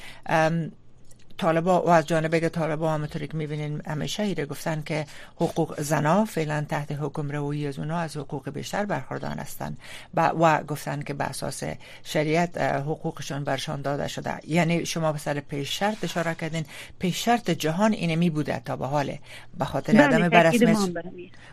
طالبا 1.39 1.83
و 1.83 1.89
از 1.89 2.07
جانب 2.07 2.49
طالبا 2.49 2.93
همونطوری 2.93 3.27
که 3.27 3.37
می‌بینین 3.37 3.83
همیشه 3.87 4.23
ایره 4.23 4.47
گفتن 4.47 4.83
که 4.83 5.07
حقوق 5.37 5.81
زنا 5.81 6.25
فعلا 6.25 6.67
تحت 6.69 6.93
حکم 6.93 7.31
روی 7.31 7.67
از 7.67 7.79
اونا 7.79 7.99
از 7.99 8.17
حقوق 8.17 8.51
بیشتر 8.51 8.85
برخوردار 8.85 9.31
هستند 9.31 9.79
و 10.15 10.63
گفتن 10.63 11.03
که 11.03 11.15
به 11.15 11.25
اساس 11.25 11.63
شریعت 12.05 12.59
حقوقشون 12.59 13.45
برشان 13.45 13.83
داده 13.83 14.09
شده. 14.09 14.35
یعنی 14.47 14.87
شما 14.87 15.13
به 15.13 15.19
سر 15.19 15.41
پیش 15.41 15.79
شرط 15.79 16.05
اشاره 16.05 16.35
کردین. 16.35 16.65
پیش 16.99 17.25
شرط 17.25 17.51
جهان 17.51 17.93
اینه 17.93 18.17
می 18.17 18.31
بوده 18.31 18.63
تا 18.65 18.77
به 18.77 18.87
حاله 18.87 19.19
به 19.59 19.65
خاطر 19.65 19.93
بله، 19.93 20.03
عدم 20.03 20.29
برسمیت 20.29 21.05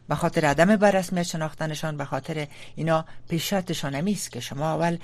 به 0.10 0.16
خاطر 0.16 0.46
عدم 0.46 0.76
برسمیت 0.76 1.24
شناختنشان 1.24 1.98
به 1.98 2.06
خاطر 2.06 2.48
اینا 2.76 3.06
پیش 3.30 3.50
شرطشان 3.50 3.96
همیست 3.96 4.32
که 4.32 4.40
شما 4.40 4.74
اول 4.74 4.98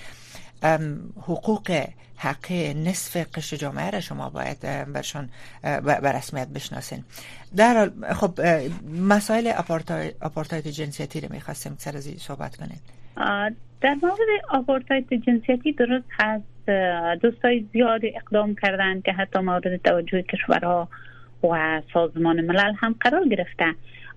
حقوق 1.21 1.71
حق 2.17 2.51
نصف 2.85 3.27
قشر 3.37 3.57
جامعه 3.57 3.89
را 3.89 3.99
شما 3.99 4.29
باید 4.29 4.59
برشان 4.93 5.29
بر 5.63 6.17
رسمیت 6.17 6.47
بشناسین. 6.47 7.03
در 7.55 7.89
خب 8.13 8.39
مسائل 9.09 9.47
آپارتایت 10.21 10.67
جنسیتی 10.67 11.21
رو 11.21 11.27
می‌خواستیم 11.31 11.75
سر 11.77 11.97
از 11.97 12.03
صحبت 12.03 12.55
کنید 12.55 12.81
در 13.81 13.93
مورد 14.01 14.17
آپارتایت 14.49 15.13
جنسیتی 15.13 15.71
درست 15.71 16.05
هست 16.19 16.69
دوستای 17.21 17.65
زیاد 17.73 18.01
اقدام 18.15 18.55
کردن 18.55 19.01
که 19.01 19.11
حتی 19.11 19.39
مورد 19.39 19.77
توجه 19.77 20.21
کشورها 20.21 20.87
و 21.43 21.81
سازمان 21.93 22.41
ملل 22.41 22.73
هم 22.77 22.95
قرار 22.99 23.27
گرفته. 23.27 23.65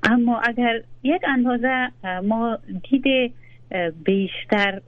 اما 0.03 0.41
اگر 0.41 0.83
یک 1.03 1.23
اندازه 1.29 1.91
ما 2.25 2.59
دید 2.91 3.35
بیشتر 4.04 4.80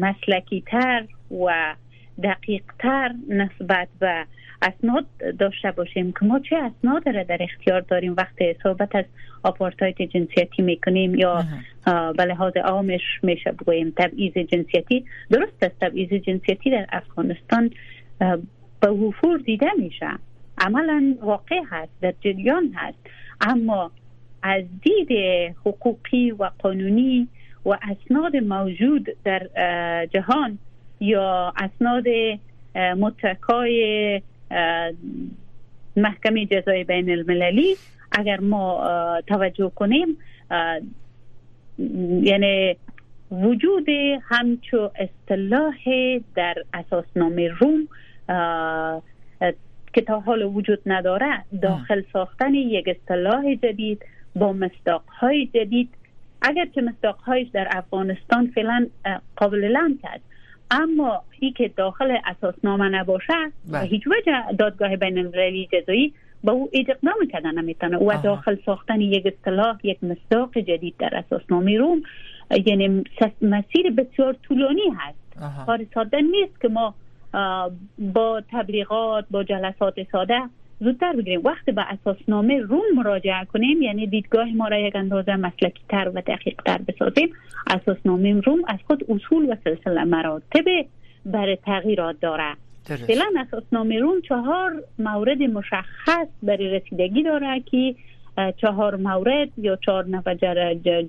مسلکی 0.00 0.62
تر 0.66 1.06
و 1.30 1.74
دقیق 2.22 2.62
تر 2.78 3.12
نسبت 3.28 3.88
به 3.98 4.26
اسناد 4.62 5.06
داشته 5.38 5.70
باشیم 5.70 6.12
که 6.12 6.26
ما 6.26 6.38
چه 6.38 6.56
اسناد 6.56 7.08
را 7.08 7.22
در 7.22 7.38
اختیار 7.40 7.80
داریم 7.80 8.14
وقتی 8.18 8.54
صحبت 8.62 8.96
از 8.96 9.04
آپارتایت 9.42 10.02
جنسیتی 10.02 10.62
می‌کنیم 10.62 11.14
یا 11.14 11.44
به 12.16 12.24
لحاظ 12.24 12.56
عامش 12.56 13.00
میشه 13.22 13.52
بگوییم 13.52 13.92
تبعیض 13.96 14.32
جنسیتی. 14.32 15.04
درست 15.30 15.62
است 15.62 15.80
تبعیض 15.80 16.08
جنسیتی 16.08 16.70
در 16.70 16.86
افغانستان 16.92 17.70
به 18.80 18.88
وفور 18.88 19.38
دیده 19.38 19.70
میشه. 19.78 20.08
عملا 20.58 21.14
واقع 21.20 21.60
هست 21.70 21.92
در 22.00 22.14
جریان 22.20 22.72
هست. 22.74 22.98
اما 23.40 23.90
از 24.42 24.64
دید 24.82 25.08
حقوقی 25.64 26.30
و 26.30 26.50
قانونی 26.58 27.28
و 27.66 27.78
اسناد 27.82 28.36
موجود 28.36 29.16
در 29.24 29.48
جهان 30.14 30.58
یا 31.00 31.52
اسناد 31.56 32.04
متکای 32.76 34.22
محکمه 35.96 36.46
جزای 36.46 36.84
بین 36.84 37.10
المللی 37.10 37.76
اگر 38.12 38.40
ما 38.40 38.84
توجه 39.26 39.72
کنیم 39.74 40.16
یعنی 42.22 42.76
وجود 43.30 43.88
همچو 44.22 44.90
اصطلاح 44.94 45.74
در 46.34 46.54
اساسنامه 46.74 47.48
روم 47.48 47.88
که 49.92 50.02
تا 50.06 50.20
حال 50.20 50.42
وجود 50.42 50.78
نداره 50.86 51.44
داخل 51.62 52.02
ساختن 52.12 52.54
یک 52.54 52.88
اصطلاح 52.88 53.54
جدید 53.54 54.02
با 54.36 54.52
مصداقهای 54.52 55.46
جدید 55.54 55.88
اگر 56.46 56.66
که 56.66 56.82
مصداقهایش 56.82 57.48
در 57.48 57.68
افغانستان 57.70 58.52
فعلا 58.54 58.86
قابل 59.36 59.64
لمس 59.64 59.98
است 60.04 60.24
اما 60.70 61.22
ای 61.40 61.50
که 61.50 61.70
داخل 61.76 62.16
اساسنامه 62.26 62.88
نباشه 62.88 63.32
و 63.36 63.72
بله. 63.72 63.82
هیچ 63.82 64.06
وجه 64.06 64.52
دادگاه 64.58 64.96
بین 64.96 65.18
المللی 65.18 65.68
جزایی 65.72 66.12
با 66.44 66.52
او 66.52 66.70
اقدام 66.72 67.28
کردن 67.32 67.58
نمی‌تونه. 67.58 67.96
و 67.96 68.22
داخل 68.22 68.56
ساختن 68.66 69.00
یک 69.00 69.26
اصطلاح 69.26 69.78
یک 69.82 70.04
مصداق 70.04 70.58
جدید 70.58 70.94
در 70.98 71.24
اساسنامه 71.26 71.78
روم 71.78 72.02
یعنی 72.66 73.04
مسیر 73.42 73.90
بسیار 73.90 74.36
طولانی 74.42 74.90
هست. 74.98 75.66
کار 75.66 75.86
ساده 75.94 76.20
نیست 76.20 76.60
که 76.60 76.68
ما 76.68 76.94
با 77.98 78.42
تبلیغات 78.50 79.24
با 79.30 79.42
جلسات 79.42 79.94
ساده 80.12 80.42
زودتر 80.80 81.12
بگیریم. 81.12 81.40
وقتی 81.44 81.72
به 81.72 81.82
اساسنامه 81.82 82.58
روم 82.58 82.84
مراجعه 82.96 83.44
کنیم 83.44 83.82
یعنی 83.82 84.06
دیدگاه 84.06 84.48
ما 84.52 84.68
را 84.68 84.78
یک 84.78 84.96
اندازه 84.96 85.36
مسلکی 85.36 85.82
تر 85.88 86.08
و 86.14 86.20
دقیق 86.20 86.62
تر 86.66 86.78
بسازیم. 86.78 87.32
اساسنامه 87.66 88.40
روم 88.40 88.58
از 88.68 88.78
خود 88.86 89.04
اصول 89.08 89.52
و 89.52 89.56
سلسله 89.64 90.04
مراتب 90.04 90.64
برای 91.26 91.56
تغییرات 91.56 92.16
داره. 92.20 92.54
فعلا 93.06 93.24
اساسنامه 93.40 93.98
روم 93.98 94.20
چهار 94.20 94.82
مورد 94.98 95.42
مشخص 95.42 96.26
برای 96.42 96.68
رسیدگی 96.68 97.22
داره 97.22 97.60
که 97.60 97.94
چهار 98.56 98.96
مورد 98.96 99.48
یا 99.58 99.76
چهار 99.76 100.06
نفر 100.08 100.34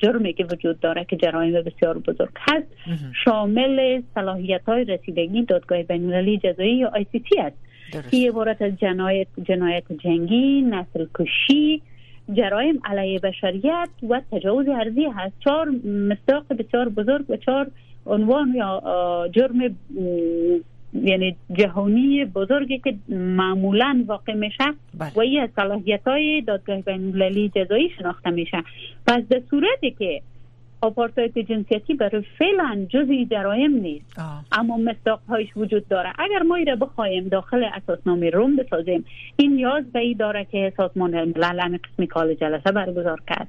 جرمی 0.02 0.34
که 0.34 0.46
وجود 0.46 0.80
داره 0.80 1.06
که 1.06 1.16
جرایم 1.16 1.62
بسیار 1.62 1.98
بزرگ 1.98 2.30
هست. 2.40 2.68
شامل 3.26 4.02
صلاحیت 4.16 4.62
های 4.68 4.84
رسیدگی 4.84 5.44
دادگاه 5.44 5.84
بین 5.84 6.40
جزایی 6.40 6.76
یا 6.76 6.92
تی 7.12 7.40
است 7.40 7.58
که 7.92 8.30
عبارت 8.30 8.62
از 8.62 8.78
جنایت, 8.78 9.28
جنایت 9.44 9.84
جنگی 10.04 10.62
نسل 10.62 11.06
کشی 11.16 11.82
جرایم 12.34 12.80
علیه 12.86 13.20
بشریت 13.20 13.90
و 14.10 14.22
تجاوز 14.32 14.68
ارزی 14.68 15.06
هست. 15.06 15.34
چهار 15.40 15.70
مصداق 15.86 16.54
بسیار 16.54 16.90
بزرگ 16.90 17.30
و 17.30 17.38
چهار 17.38 17.68
عنوان 18.06 18.54
یا 18.56 19.30
جرم 19.32 19.76
یعنی 20.94 21.36
جهانی 21.54 22.26
بزرگی 22.26 22.80
که 22.80 22.96
معمولا 23.10 24.04
واقع 24.08 24.34
میشه 24.34 24.64
بله. 24.94 25.12
و 25.16 25.20
این 25.20 25.42
از 25.42 25.50
صلاحیت 25.56 26.08
های 26.08 26.42
دادگاه 26.42 26.82
بین 26.82 27.52
جزایی 27.56 27.90
شناخته 28.00 28.30
میشه. 28.30 28.58
پس 29.08 29.24
در 29.30 29.42
صورتی 29.50 29.92
که 30.00 30.22
آپارتایت 30.82 31.40
جنسیتی 31.40 31.94
برای 31.94 32.24
فعلا 32.40 32.86
جزی 32.90 33.26
جرایم 33.26 33.72
نیست. 33.72 34.20
اما 34.52 34.78
مصداق 34.78 35.20
هایش 35.30 35.50
وجود 35.56 35.88
داره. 35.88 36.14
اگر 36.20 36.44
ما 36.44 36.56
ایره 36.56 36.76
بخوایم 36.76 37.28
داخل 37.28 37.64
اساسنامه 37.64 38.30
روم 38.30 38.56
بسازیم 38.56 39.06
این 39.36 39.56
نیاز 39.56 39.92
به 39.92 40.00
ای 40.00 40.14
داره 40.14 40.46
که 40.46 40.74
سازمان 40.78 41.16
الملل 41.16 41.60
همین 41.60 41.80
قسمی 41.94 42.08
کال 42.08 42.34
جلسه 42.34 42.72
برگزار 42.72 43.22
کرد. 43.28 43.48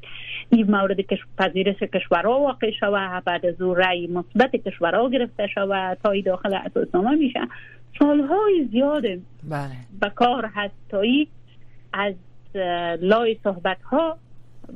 این 0.50 0.70
مورد 0.70 1.00
کش 1.00 1.18
پذیرش 1.38 1.76
کشورها 1.76 2.40
واقع 2.40 2.70
شود 2.70 3.24
بعد 3.24 3.46
از 3.46 3.60
او 3.62 3.74
رأی 3.74 4.06
مثبت 4.06 4.56
کشورها 4.56 5.10
گرفته 5.10 5.46
شود 5.46 5.98
تا 6.02 6.10
ای 6.10 6.22
داخل 6.22 6.54
اساسنامه 6.54 7.10
میشه. 7.10 7.40
سالهای 7.98 8.68
زیاد 8.72 9.02
بله. 9.02 9.76
به 10.00 10.10
کار 10.14 10.50
هست 10.54 10.74
تا 10.88 11.02
از 11.92 12.14
لای 13.00 13.36
صحبت 13.44 13.82
ها 13.82 14.18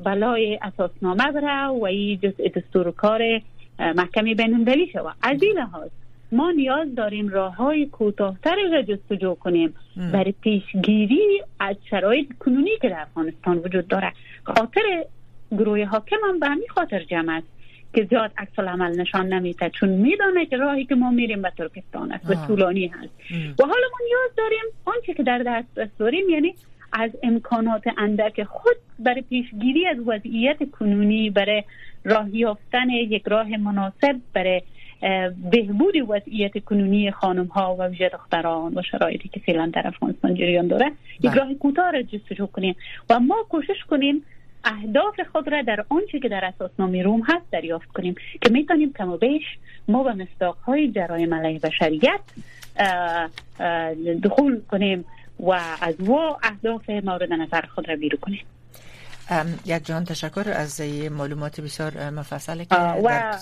بلای 0.05 0.59
اساسنامه 0.63 1.33
بره 1.33 1.67
و 1.67 1.85
این 1.85 2.19
جزء 2.23 2.49
دستور 2.57 2.91
کار 2.91 3.41
محکمه 3.79 4.35
بین 4.35 4.55
المللی 4.55 4.87
شود 4.93 5.15
از 5.23 5.43
این 5.43 5.59
لحاظ 5.59 5.89
ما 6.33 6.51
نیاز 6.51 6.95
داریم 6.95 7.29
راه 7.29 7.57
های 7.57 7.87
کوتاهتر 7.87 8.57
را 8.73 8.83
جستجو 8.83 9.35
کنیم. 9.35 9.75
برای 10.13 10.35
پیشگیری 10.41 11.43
از 11.61 11.77
شرایط 11.91 12.29
کنونی 12.39 12.71
که 12.83 12.89
در 12.89 13.01
افغانستان 13.01 13.59
وجود 13.59 13.89
داره. 13.89 14.13
خاطر 14.45 15.05
گروه 15.51 15.85
حاکم 15.85 16.17
هم 16.29 16.39
به 16.39 16.47
همین 16.47 16.69
خاطر 16.69 17.03
جمع 17.05 17.37
است 17.37 17.47
که 17.95 18.07
زیاد 18.11 18.31
عکس 18.39 18.59
عمل 18.59 19.01
نشان 19.01 19.29
نمیده. 19.29 19.71
چون 19.71 19.89
میدانه 19.89 20.47
که 20.47 20.57
راهی 20.57 20.85
که 20.85 20.95
ما 20.95 21.11
میریم 21.11 21.43
به 21.43 21.53
ترکستان 21.59 22.13
است 22.13 22.31
و 22.31 22.35
طولانی 22.47 22.87
هست. 22.87 23.13
و 23.59 23.63
حالا 23.63 23.87
ما 23.93 24.07
نیاز 24.07 24.37
داریم 24.37 24.65
آنچه 24.85 25.15
که 25.15 25.23
در 25.23 25.39
دست 25.39 25.99
داریم 25.99 26.29
یعنی 26.29 26.55
از 26.93 27.11
امکانات 27.23 27.83
اندک 27.99 28.45
خود 28.45 28.77
برای 28.99 29.23
پیشگیری 29.23 29.87
از 29.87 29.97
وضعیت 30.07 30.71
کنونی 30.71 31.31
برای 31.31 31.65
راه 32.05 32.37
یافتن 32.37 32.91
یک 32.91 33.23
راه 33.27 33.57
مناسب 33.57 34.17
برای 34.35 34.63
بهبود 35.51 35.95
وضعیت 36.09 36.65
کنونی 36.65 37.11
خانم 37.11 37.47
ها 37.47 37.77
و 37.79 37.83
ویژه 37.83 38.09
دختران 38.09 38.79
و 38.79 38.83
شرایطی 38.83 39.29
که 39.29 39.41
فعلا 39.41 39.71
در 39.75 39.87
افغانستان 39.87 40.35
جریان 40.35 40.67
داره 40.67 40.93
یک 41.21 41.31
بله. 41.31 41.35
راه 41.35 41.55
کوتاه 41.55 41.91
را 41.91 42.03
جستجو 42.03 42.47
کنیم 42.47 42.77
و 43.11 43.21
ما 43.21 43.47
کوشش 43.49 43.85
کنیم 43.91 44.23
اهداف 44.65 45.21
خود 45.33 45.53
را 45.53 45.63
در 45.63 45.85
آنچه 45.89 46.19
که 46.19 46.29
در 46.29 46.45
اساسنامه 46.45 47.03
روم 47.03 47.23
هست 47.23 47.51
دریافت 47.51 47.89
کنیم 47.89 48.15
که 48.41 48.51
می‌تونیم 48.51 48.93
کم 48.93 49.09
و 49.09 49.17
بیش 49.17 49.43
ما 49.89 50.03
به 50.03 50.13
مصداق 50.13 50.57
های 50.57 50.89
جرایم 50.89 51.35
علیه 51.35 51.59
بشریت 51.59 52.21
دخول 54.23 54.61
کنیم 54.71 55.05
و 55.43 55.53
از 55.81 56.01
و 56.01 56.37
اهداف 56.43 56.91
مورد 56.91 57.33
نظر 57.33 57.61
خود 57.75 57.89
را 57.89 57.97
بیرو 57.97 58.19
کنیم 58.19 58.45
یک 59.65 59.87
جان 59.87 60.05
تشکر 60.05 60.45
از 60.55 60.81
معلومات 61.11 61.61
بسیار 61.61 62.11
مفصل 62.11 62.65
که 62.65 62.75
و 62.75 63.37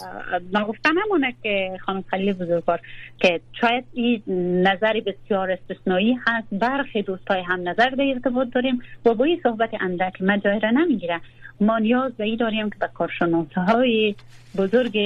من 0.52 0.62
گفتم 0.62 0.94
همونه 1.04 1.34
که 1.42 1.78
خانم 1.86 2.04
خلیل 2.10 2.32
بزرگوار 2.32 2.80
که 3.18 3.40
شاید 3.60 3.84
این 3.92 4.22
نظری 4.66 5.00
بسیار 5.00 5.50
استثنایی 5.50 6.18
هست. 6.26 6.48
برخی 6.52 7.02
دوستای 7.02 7.42
هم 7.42 7.68
نظر 7.68 7.90
به 7.90 8.02
ارتباط 8.02 8.48
داریم. 8.52 8.82
و 9.04 9.14
با 9.14 9.24
این 9.24 9.40
صحبت 9.42 9.70
اندک 9.80 10.22
مجاهره 10.22 10.70
نمی‌گیره 10.70 11.20
ما 11.60 11.78
نیاز 11.78 12.12
به 12.12 12.24
این 12.24 12.36
داریم 12.36 12.70
که 12.70 12.76
به 12.80 12.88
کارشناسه 12.94 13.60
های 13.60 14.14
بزرگ 14.58 14.98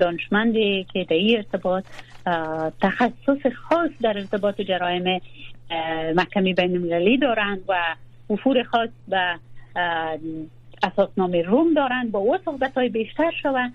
دانشمندی 0.00 0.86
که 0.92 1.04
در 1.04 1.16
این 1.16 1.36
ارتباط 1.36 1.84
تخصص 2.80 3.52
خاص 3.68 3.90
در 4.02 4.18
ارتباط 4.18 4.60
جرایم 4.60 5.20
محکمی 6.16 6.54
بین 6.54 6.76
المللی 6.76 7.18
دارند 7.18 7.60
و 7.68 7.74
وفور 8.30 8.62
خاص 8.62 8.90
به 9.08 9.38
اساسنامه 10.82 11.42
روم 11.42 11.74
دارند 11.74 12.10
با 12.10 12.18
او 12.18 12.38
صحبت 12.44 12.74
های 12.74 12.88
بیشتر 12.88 13.30
شود 13.42 13.72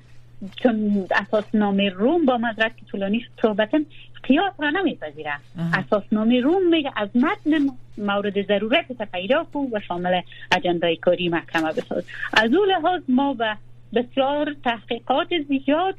چون 0.55 1.05
اساسنامه 1.11 1.89
روم 1.89 2.25
با 2.25 2.37
مدرک 2.37 2.71
طولانی 2.91 3.25
صحبتن 3.41 3.85
قیاس 4.23 4.53
را 4.59 4.69
نمیپذیره 4.69 5.33
اساسنامه 5.73 6.41
روم 6.41 6.69
میگه 6.69 6.91
از 6.95 7.09
متن 7.15 7.69
مورد 7.97 8.47
ضرورت 8.47 9.11
پیدا 9.11 9.47
و 9.73 9.79
شامل 9.87 10.21
اجندای 10.51 10.95
کاری 10.95 11.29
محکمه 11.29 11.71
بساز 11.71 12.03
از 12.33 12.53
اون 12.53 12.67
لحاظ 12.67 13.01
ما 13.07 13.33
به 13.33 13.57
بسیار 13.93 14.55
تحقیقات 14.63 15.27
زیاد 15.47 15.95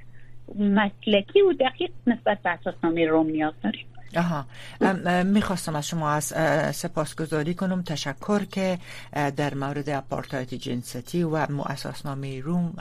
مسلکی 0.59 1.41
و 1.41 1.53
دقیق 1.53 1.91
نسبت 2.07 2.39
به 2.43 2.51
اساسنامه 2.51 3.07
روم 3.07 3.27
نیاز 3.27 3.55
داریم 3.63 3.87
آها. 4.17 4.45
می‌خواستم 5.23 5.77
از 5.77 5.89
شما 5.89 6.11
از 6.11 6.25
سپاسگزاری 6.77 7.55
کنم. 7.55 7.83
تشکر 7.83 8.45
که 8.45 8.79
در 9.37 9.55
مورد 9.55 9.91
اپارتایت 9.91 10.55
جنسیتی 10.55 11.23
و 11.23 11.47
نامی 12.05 12.41
روم 12.41 12.73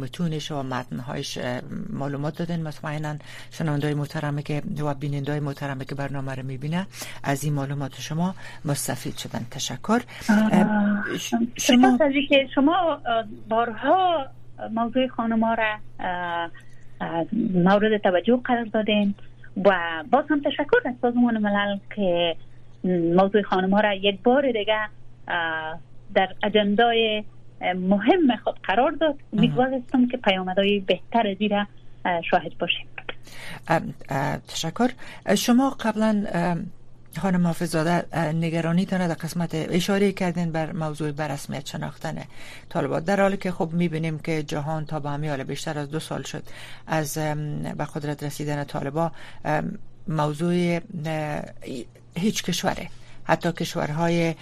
متونش 0.00 0.50
و 0.50 0.62
متنهایش 0.62 1.38
معلومات 1.90 2.38
دادن. 2.38 2.62
مطمئنا 2.62 3.16
شنوندای 3.50 3.94
محترمه 3.94 4.42
که 4.42 4.62
و 4.80 4.94
بینندای 4.94 5.40
محترمه 5.40 5.84
که 5.84 5.94
برنامه 5.94 6.34
رو 6.34 6.42
می‌بینه 6.42 6.86
از 7.22 7.44
این 7.44 7.54
معلومات 7.54 8.00
شما 8.00 8.34
مستفید 8.64 9.16
شدن. 9.16 9.46
تشکر. 9.50 10.00
شما 11.56 11.98
که 12.28 12.48
شما 12.54 13.00
بارها 13.48 14.26
موضوع 14.74 15.08
خانما 15.08 15.54
را 15.54 15.78
مورد 17.54 18.02
توجه 18.02 18.40
قرار 18.44 18.64
دادین. 18.64 19.14
و 19.64 20.04
باز 20.10 20.24
هم 20.30 20.40
تشکر 20.40 20.78
از 20.84 20.94
سازمان 21.02 21.38
ملل 21.38 21.78
که 21.96 22.36
موضوع 22.84 23.42
خانم 23.42 23.74
ها 23.74 23.80
را 23.80 23.94
یک 23.94 24.22
بار 24.22 24.52
دیگه 24.52 24.88
در 26.14 26.34
اجندای 26.42 27.24
مهم 27.76 28.36
خود 28.44 28.60
قرار 28.62 28.90
داد. 28.90 29.14
امیدوارستم 29.32 30.08
که 30.08 30.16
پیامدهای 30.16 30.80
بهتر 30.80 31.26
از 31.26 31.36
را 31.48 31.66
شاهد 32.30 32.58
باشیم. 32.58 32.86
تشکر. 34.48 34.90
شما 35.36 35.70
قبلا 35.70 36.24
خانم 37.18 37.46
حافظاده 37.46 38.18
نگرانی 38.32 38.86
تانه 38.86 39.08
در 39.08 39.14
قسمت 39.14 39.50
اشاره 39.54 40.12
کردین 40.12 40.52
بر 40.52 40.72
موضوع 40.72 41.12
برسمیت 41.12 41.66
شناختن 41.66 42.22
طالبات. 42.68 43.04
در 43.04 43.20
حالی 43.20 43.36
که 43.36 43.52
خب 43.52 43.70
می‌بینیم 43.72 44.18
که 44.18 44.42
جهان 44.42 44.86
تا 44.86 45.00
به 45.00 45.44
بیشتر 45.44 45.78
از 45.78 45.90
دو 45.90 46.00
سال 46.00 46.22
شد 46.22 46.42
از 46.86 47.14
به 47.76 47.84
قدرت 47.94 48.22
رسیدن 48.22 48.64
طالبا 48.64 49.12
موضوع 50.08 50.80
هیچ 52.14 52.42
کشوره. 52.42 52.88
حتی 53.24 53.52
کشورهای 53.52 54.34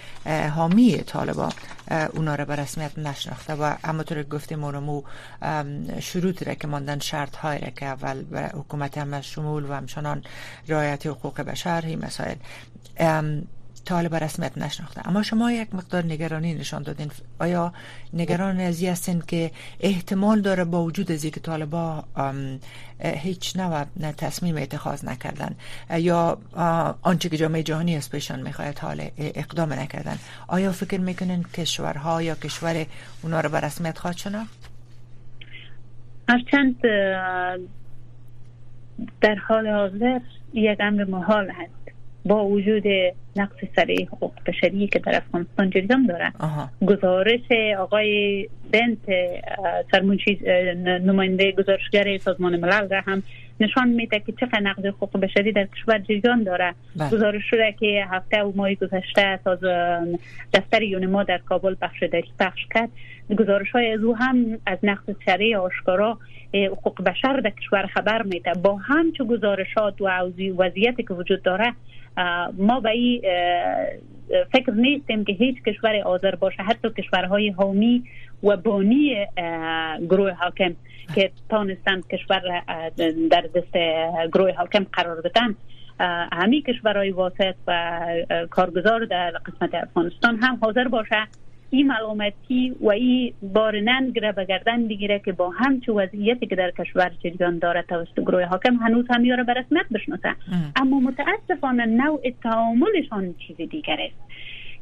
حامی 0.55 0.97
طالبان 0.97 1.51
اونا 2.13 2.35
را 2.35 2.45
به 2.45 2.55
رسمیت 2.55 2.99
نشناخته 2.99 3.53
و 3.55 3.75
همونطور 3.83 4.23
که 4.23 4.29
گفتیم 4.29 4.63
اونمو 4.63 5.01
شروط 5.99 6.47
را 6.47 6.53
که 6.53 6.67
ماندن 6.67 6.99
شرط 6.99 7.35
های 7.35 7.59
را 7.59 7.69
که 7.69 7.85
اول 7.85 8.23
حکومت 8.53 8.97
هم 8.97 9.21
شمول 9.21 9.69
و 9.69 9.73
همچنان 9.73 10.23
رعایت 10.67 11.05
حقوق 11.07 11.41
بشر 11.41 11.81
این 11.85 12.05
مسائل. 12.05 12.35
طالب 13.85 14.15
رسمیت 14.15 14.57
نشناخته. 14.57 15.07
اما 15.07 15.23
شما 15.23 15.51
یک 15.51 15.75
مقدار 15.75 16.05
نگرانی 16.05 16.53
نشان 16.53 16.83
دادین. 16.83 17.11
آیا 17.39 17.73
نگران 18.13 18.59
ازی 18.59 18.87
هستین 18.87 19.21
که 19.27 19.51
احتمال 19.79 20.41
داره 20.41 20.63
با 20.63 20.83
وجود 20.83 21.11
از 21.11 21.25
که 21.25 21.39
طالبا 21.39 22.03
هیچ 23.03 23.55
نوع 23.57 23.83
تصمیم 24.17 24.57
اتخاذ 24.57 25.05
نکردن 25.05 25.55
یا 25.97 26.37
آنچه 27.01 27.29
که 27.29 27.37
جامعه 27.37 27.63
جهانی 27.63 27.95
از 27.95 28.11
پیشان 28.11 28.41
می‌خواهد 28.41 28.79
حال 28.79 29.09
اقدام 29.17 29.73
نکردن. 29.73 30.17
آیا 30.47 30.71
فکر 30.71 30.99
می‌کنین 30.99 31.43
کشورها 31.43 32.21
یا 32.21 32.35
کشور 32.35 32.85
اونا 33.23 33.41
رو 33.41 33.49
به 33.49 33.59
رسمیت 33.59 33.97
خواهد 33.97 34.17
شناخت؟ 34.17 34.69
هرچند 36.29 36.81
در 39.21 39.35
حال 39.47 39.67
حاضر 39.67 40.19
یک 40.53 40.77
امر 40.79 41.03
محال 41.03 41.49
هست. 41.49 41.78
با 42.25 42.45
وجود 42.45 42.83
نقص 43.35 43.55
سریع 43.75 44.05
حقوق 44.05 44.33
بشری 44.45 44.87
که 44.87 44.99
در 44.99 45.15
افغانستان 45.15 45.69
جریان 45.69 46.05
داره 46.05 46.31
گزارش 46.87 47.51
آقای 47.79 48.47
بنت 48.71 48.97
سرمونچی 49.91 50.39
نماینده 50.85 51.51
گزارشگر 51.51 52.17
سازمان 52.17 52.59
ملل 52.59 52.89
را 52.89 53.01
هم 53.07 53.23
نشان 53.59 53.87
میده 53.87 54.19
که 54.19 54.31
چقدر 54.31 54.59
نقض 54.59 54.85
حقوق 54.85 55.19
بشری 55.19 55.51
در 55.51 55.65
کشور 55.65 55.99
جریان 55.99 56.43
داره. 56.43 56.73
بله. 56.95 57.09
گزارش 57.09 57.41
شده 57.49 57.75
که 57.79 58.05
هفته 58.09 58.43
و 58.43 58.51
ماه 58.55 58.73
گذشته 58.73 59.39
از 59.45 59.59
دفتر 60.53 60.81
یونما 60.81 61.23
در 61.23 61.37
کابل 61.37 61.75
بخش 61.81 62.03
داری 62.03 62.31
پخش 62.39 62.59
کرد. 62.73 62.89
گزارش 63.39 63.71
های 63.71 63.91
از 63.91 64.03
او 64.03 64.17
هم 64.17 64.57
از 64.65 64.77
نقض 64.83 65.15
سریع 65.25 65.57
آشکارا 65.57 66.17
حقوق 66.53 67.01
بشر 67.03 67.39
در 67.39 67.49
کشور 67.49 67.85
خبر 67.85 68.21
میده. 68.21 68.53
با 68.53 68.75
همچو 68.75 69.25
گزارشات 69.25 70.01
و 70.01 70.07
وضعیتی 70.57 71.03
که 71.03 71.13
وجود 71.13 71.41
داره 71.41 71.73
ما 72.57 72.79
به 72.79 72.89
این 72.89 73.21
فکر 74.51 74.71
نیستیم 74.71 75.25
که 75.25 75.33
هیچ 75.33 75.63
کشور 75.63 75.95
آذر 75.95 76.35
باشه 76.35 76.63
حتی 76.63 76.89
کشورهای 76.89 77.49
حامی 77.49 78.03
و 78.43 78.57
بانی 78.57 79.27
گروه 80.09 80.31
حاکم 80.31 80.75
که 81.15 81.31
تانستند 81.49 82.07
کشور 82.07 82.41
در 83.31 83.41
دست 83.55 83.77
گروه 84.33 84.51
حاکم 84.51 84.85
قرار 84.93 85.21
بدن 85.21 85.55
همی 86.31 86.61
کشورهای 86.61 87.11
واسط 87.11 87.55
و 87.67 87.99
کارگزار 88.49 89.05
در 89.05 89.31
قسمت 89.31 89.75
افغانستان 89.75 90.37
هم 90.41 90.57
حاضر 90.61 90.87
باشه. 90.87 91.27
این 91.71 91.87
ملامتی 91.87 92.75
و 92.81 92.89
این 92.89 93.33
بار 93.41 93.79
ننگ 93.79 94.19
را 94.19 94.31
به 94.31 94.45
گردن 94.45 94.87
بگیره 94.87 95.21
که 95.25 95.31
با 95.31 95.49
همچو 95.49 95.99
وضعیتی 95.99 96.47
که 96.47 96.55
در 96.55 96.71
کشور 96.71 97.11
جریان 97.23 97.59
داره 97.59 97.81
توسط 97.81 98.19
گروه 98.19 98.43
حاکم 98.43 98.75
هنوز 98.75 99.05
هم 99.09 99.25
یاره 99.25 99.43
به 99.43 99.53
رسمیت 99.53 99.85
بشناسه. 99.91 100.35
اما 100.75 100.99
متاسفانه 100.99 101.85
نوع 101.85 102.21
تعاملشان 102.43 103.35
چیز 103.47 103.57
دیگر 103.57 103.97
است. 103.99 104.29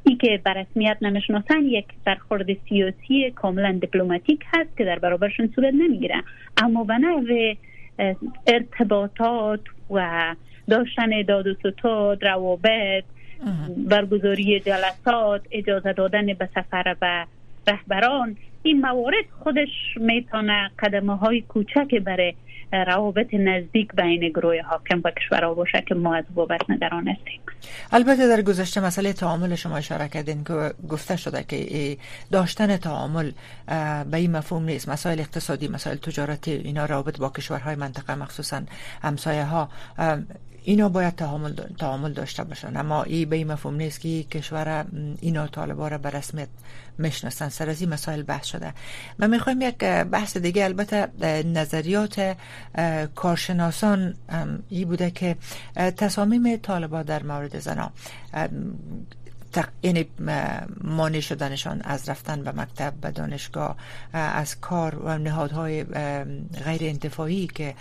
ای 0.03 0.15
که 0.15 0.41
به 0.43 0.53
رسمیت 0.53 0.97
نمی‌شناسن 1.01 1.65
یک 1.65 1.85
برخورد 2.05 2.45
سیاسی 2.69 3.31
کاملا 3.35 3.71
دیپلماتیک 3.81 4.43
هست 4.53 4.77
که 4.77 4.85
در 4.85 4.99
برابرشون 4.99 5.51
صورت 5.55 5.73
نمی‌گیره. 5.73 6.23
اما 6.57 6.83
به 6.83 6.97
نوع 6.97 7.55
ارتباطات 8.47 9.61
و 9.89 10.35
داشتن 10.69 11.21
داد 11.21 11.47
و 11.47 11.53
ستاد 11.53 12.25
روابط 12.25 13.03
برگزاری 13.77 14.59
جلسات 14.59 15.41
اجازه 15.51 15.93
دادن 15.93 16.25
به 16.25 16.49
سفر 16.55 16.95
و 17.01 17.25
رهبران. 17.67 18.37
این 18.63 18.81
موارد 18.81 19.25
خودش 19.43 19.69
می‌تونه 19.95 20.71
قدمه 20.79 21.17
های 21.17 21.41
کوچک 21.41 21.95
برای 22.05 22.33
روابط 22.71 23.33
نزدیک 23.33 23.95
بین 23.95 24.29
گروه 24.29 24.61
حاکم 24.61 25.01
و 25.03 25.11
کشورها 25.11 25.53
باشه 25.53 25.83
که 25.87 25.95
ما 25.95 26.15
از 26.15 26.23
بابت 26.35 26.69
نگران 26.69 27.07
هستیم. 27.07 27.39
البته 27.91 28.27
در 28.27 28.41
گذشته 28.41 28.81
مسئله 28.81 29.13
تعامل 29.13 29.55
شما 29.55 29.77
اشاره 29.77 30.07
کردین 30.07 30.43
که 30.43 30.71
گفته 30.89 31.15
شده 31.15 31.43
که 31.43 31.97
داشتن 32.31 32.77
تعامل 32.77 33.31
به 34.11 34.17
این 34.17 34.31
مفهوم 34.31 34.65
نیست. 34.65 34.89
مسائل 34.89 35.19
اقتصادی 35.19 35.67
مسائل 35.67 35.95
تجارتی 35.97 36.51
اینا 36.51 36.85
رابط 36.85 37.19
با 37.19 37.29
کشورهای 37.29 37.75
منطقه 37.75 38.15
مخصوصا 38.15 38.61
همسایه 39.01 39.43
ها 39.43 39.69
اینا 40.67 40.89
باید 40.89 41.15
تعامل, 41.15 41.53
تعامل 41.79 42.13
داشته 42.13 42.43
باشن. 42.43 42.77
اما 42.77 43.03
این 43.03 43.29
به 43.29 43.35
این 43.35 43.51
مفهوم 43.51 43.75
نیست 43.75 43.99
که 43.99 44.23
کشور 44.23 44.85
اینا 45.21 45.47
طالبا 45.47 45.87
را 45.87 45.97
به 45.97 46.09
رسمیت 46.09 46.47
می‌شناسن 46.97 47.49
سر 47.49 47.69
از 47.69 47.81
این 47.81 47.89
مسائل 47.89 48.23
بحث 48.23 48.45
شده. 48.45 48.73
من 49.17 49.29
می‌خوایم 49.29 49.61
یک 49.61 49.77
بحث 50.11 50.37
دیگه 50.37 50.65
البته 50.65 51.07
نظریات 51.43 52.35
کارشناسان 53.15 54.15
ای 54.69 54.85
بوده 54.85 55.11
که 55.11 55.35
تصامیم 55.75 56.55
طالبا 56.55 57.03
در 57.03 57.23
مورد 57.23 57.59
زنا 57.59 57.91
یعنی 59.83 60.05
مانع 60.83 61.19
شدنشان 61.19 61.81
از 61.81 62.09
رفتن 62.09 62.43
به 62.43 62.51
مکتب 62.51 62.93
به 62.93 63.11
دانشگاه 63.11 63.75
از 64.13 64.59
کار 64.59 64.95
و 64.95 65.17
نهادهای 65.17 65.83
غیر 66.63 66.81
انتفاعی 66.81 67.47
که 67.47 67.75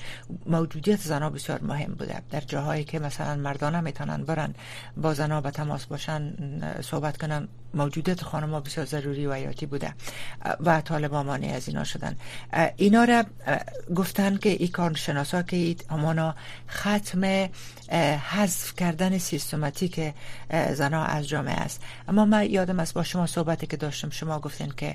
موجودیت 0.47 1.01
زنها 1.01 1.31
بسیار 1.31 1.61
مهم 1.63 1.95
بوده. 1.95 2.23
در 2.31 2.41
جاهایی 2.41 2.85
که 2.85 2.99
مثلا 2.99 3.35
مردانه 3.37 3.81
می‌تونن 3.81 4.25
برن 4.25 4.55
با 4.97 5.15
زنها 5.15 5.41
به 5.41 5.51
تماس 5.51 5.87
باشن 5.87 6.33
صحبت 6.81 7.17
کنن 7.17 7.49
موجودیت 7.75 8.23
خانم 8.23 8.61
بسیار 8.61 8.87
ضروری 8.87 9.27
و 9.27 9.35
حیاتی 9.35 9.67
بوده. 9.67 9.95
و 10.61 10.81
طالبان 10.81 11.27
مانع 11.27 11.53
از 11.55 11.69
اینا 11.69 11.85
شدن. 11.85 12.17
اینا 12.77 13.05
را 13.05 13.25
گفتن 13.97 14.37
که 14.37 14.49
این 14.49 14.69
کارشناسا 14.69 15.43
که 15.43 15.77
امانا 15.91 16.35
ختم 16.69 17.49
حذف 18.31 18.75
کردن 18.77 19.19
سیستماتیک 19.19 20.15
زنها 20.73 21.05
از 21.05 21.29
جامعه 21.29 21.56
است. 21.57 21.85
اما 22.09 22.25
من 22.25 22.51
یادم 22.51 22.81
است 22.81 22.95
با 22.95 23.03
شما 23.03 23.27
صحبتی 23.27 23.67
که 23.67 23.77
داشتم 23.77 24.11
شما 24.11 24.39
گفتین 24.39 24.73
که 24.77 24.95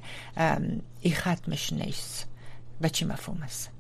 این 1.02 1.14
ختمش 1.14 1.74
نیست. 1.74 2.30
به 2.82 2.90
چی 2.90 3.06
مفهوم 3.06 3.38
است؟ 3.44 3.72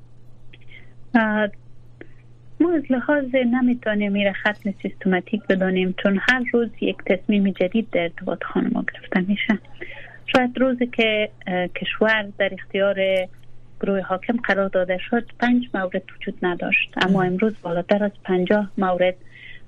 ما 2.59 2.73
از 2.73 2.83
لحاظ 2.89 3.25
نمی‌تونیم 3.35 4.11
میره 4.11 4.33
ختم 4.33 4.73
سیستماتیک 4.81 5.41
بدانیم 5.49 5.95
چون 6.03 6.19
هر 6.21 6.43
روز 6.53 6.69
یک 6.81 6.97
تصمیم 7.05 7.51
جدید 7.51 7.89
در 7.91 8.01
ارتباط 8.01 8.43
خانم 8.43 8.85
گرفته 8.93 9.19
میشه. 9.19 9.59
شاید 10.25 10.57
روزی 10.57 10.87
که 10.87 11.29
کشور 11.75 12.27
در 12.37 12.53
اختیار 12.53 12.95
گروه 13.81 14.01
حاکم 14.01 14.37
قرار 14.37 14.69
داده 14.69 14.97
شد 15.09 15.29
پنج 15.39 15.63
مورد 15.73 16.03
وجود 16.15 16.37
نداشت. 16.41 16.93
اما 17.01 17.23
امروز 17.23 17.53
بالاتر 17.61 18.03
از 18.03 18.11
پنجاه 18.23 18.71
مورد 18.77 19.15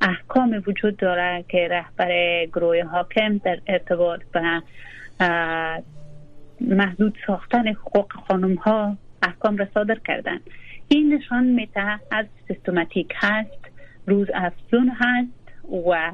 احکام 0.02 0.64
وجود 0.68 0.98
داره 0.98 1.46
که 1.48 1.68
رهبر 1.68 2.46
گروه 2.46 2.84
حاکم 2.84 3.38
در 3.38 3.60
ارتباط 3.68 4.22
به 4.32 4.62
محدود 6.62 7.18
ساختن 7.28 7.68
حقوق 7.68 8.14
خانم 8.28 8.56
ها 8.56 8.98
احکام 9.24 9.58
را 9.58 9.68
صادر 9.74 9.98
کردن. 10.08 10.40
این 10.88 11.14
نشان 11.14 11.44
میته 11.44 12.00
از 12.12 12.26
سیستماتیک 12.48 13.14
هست 13.16 13.72
روز 14.08 14.28
افزون 14.34 14.92
هست 15.00 15.74
و 15.88 16.12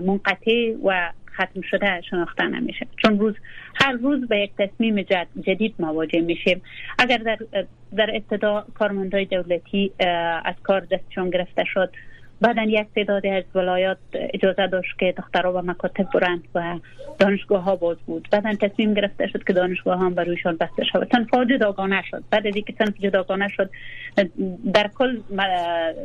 منقطع 0.00 0.74
و 0.84 1.10
ختم 1.34 1.60
شده 1.60 2.00
شناخته 2.10 2.44
نمیشه. 2.44 2.86
چون 2.96 3.18
روز 3.18 3.34
هر 3.74 3.92
روز 3.92 4.28
به 4.28 4.38
یک 4.38 4.50
تصمیم 4.58 5.02
جدید 5.46 5.74
مواجه 5.78 6.20
میشیم. 6.20 6.62
اگر 6.98 7.16
در 7.16 7.38
در 7.96 8.10
ابتدا 8.14 8.66
کارمندای 8.74 9.24
دولتی 9.24 9.92
از 10.44 10.54
کار 10.62 10.80
دستشون 10.80 11.30
گرفته 11.30 11.64
شد 11.64 11.92
بعدا 12.40 12.62
یک 12.62 12.86
تعدادی 12.94 13.28
از 13.28 13.44
ولایات 13.54 13.98
اجازه 14.12 14.66
داشت 14.66 14.98
که 14.98 15.14
دخترها 15.16 15.52
و 15.52 15.62
مکاتب 15.62 16.10
برند 16.14 16.44
و 16.54 16.78
دانشگاه 17.18 17.62
ها 17.62 17.76
باز 17.76 17.96
بود. 18.06 18.28
بعدا 18.32 18.54
تصمیم 18.54 18.94
گرفته 18.94 19.26
شد 19.26 19.44
که 19.44 19.52
دانشگاه 19.52 20.00
هم 20.00 20.14
برویشان 20.14 20.56
بسته 20.56 20.84
شد 20.84 21.08
تنفا 21.10 21.44
جداگانه 21.44 22.02
شد. 22.10 22.22
بعد 22.30 22.46
از 22.46 22.54
اینکه 22.54 22.72
تنف 22.72 22.98
جداگانه 23.00 23.48
شد 23.48 23.70
در 24.74 24.90
کل 24.94 25.20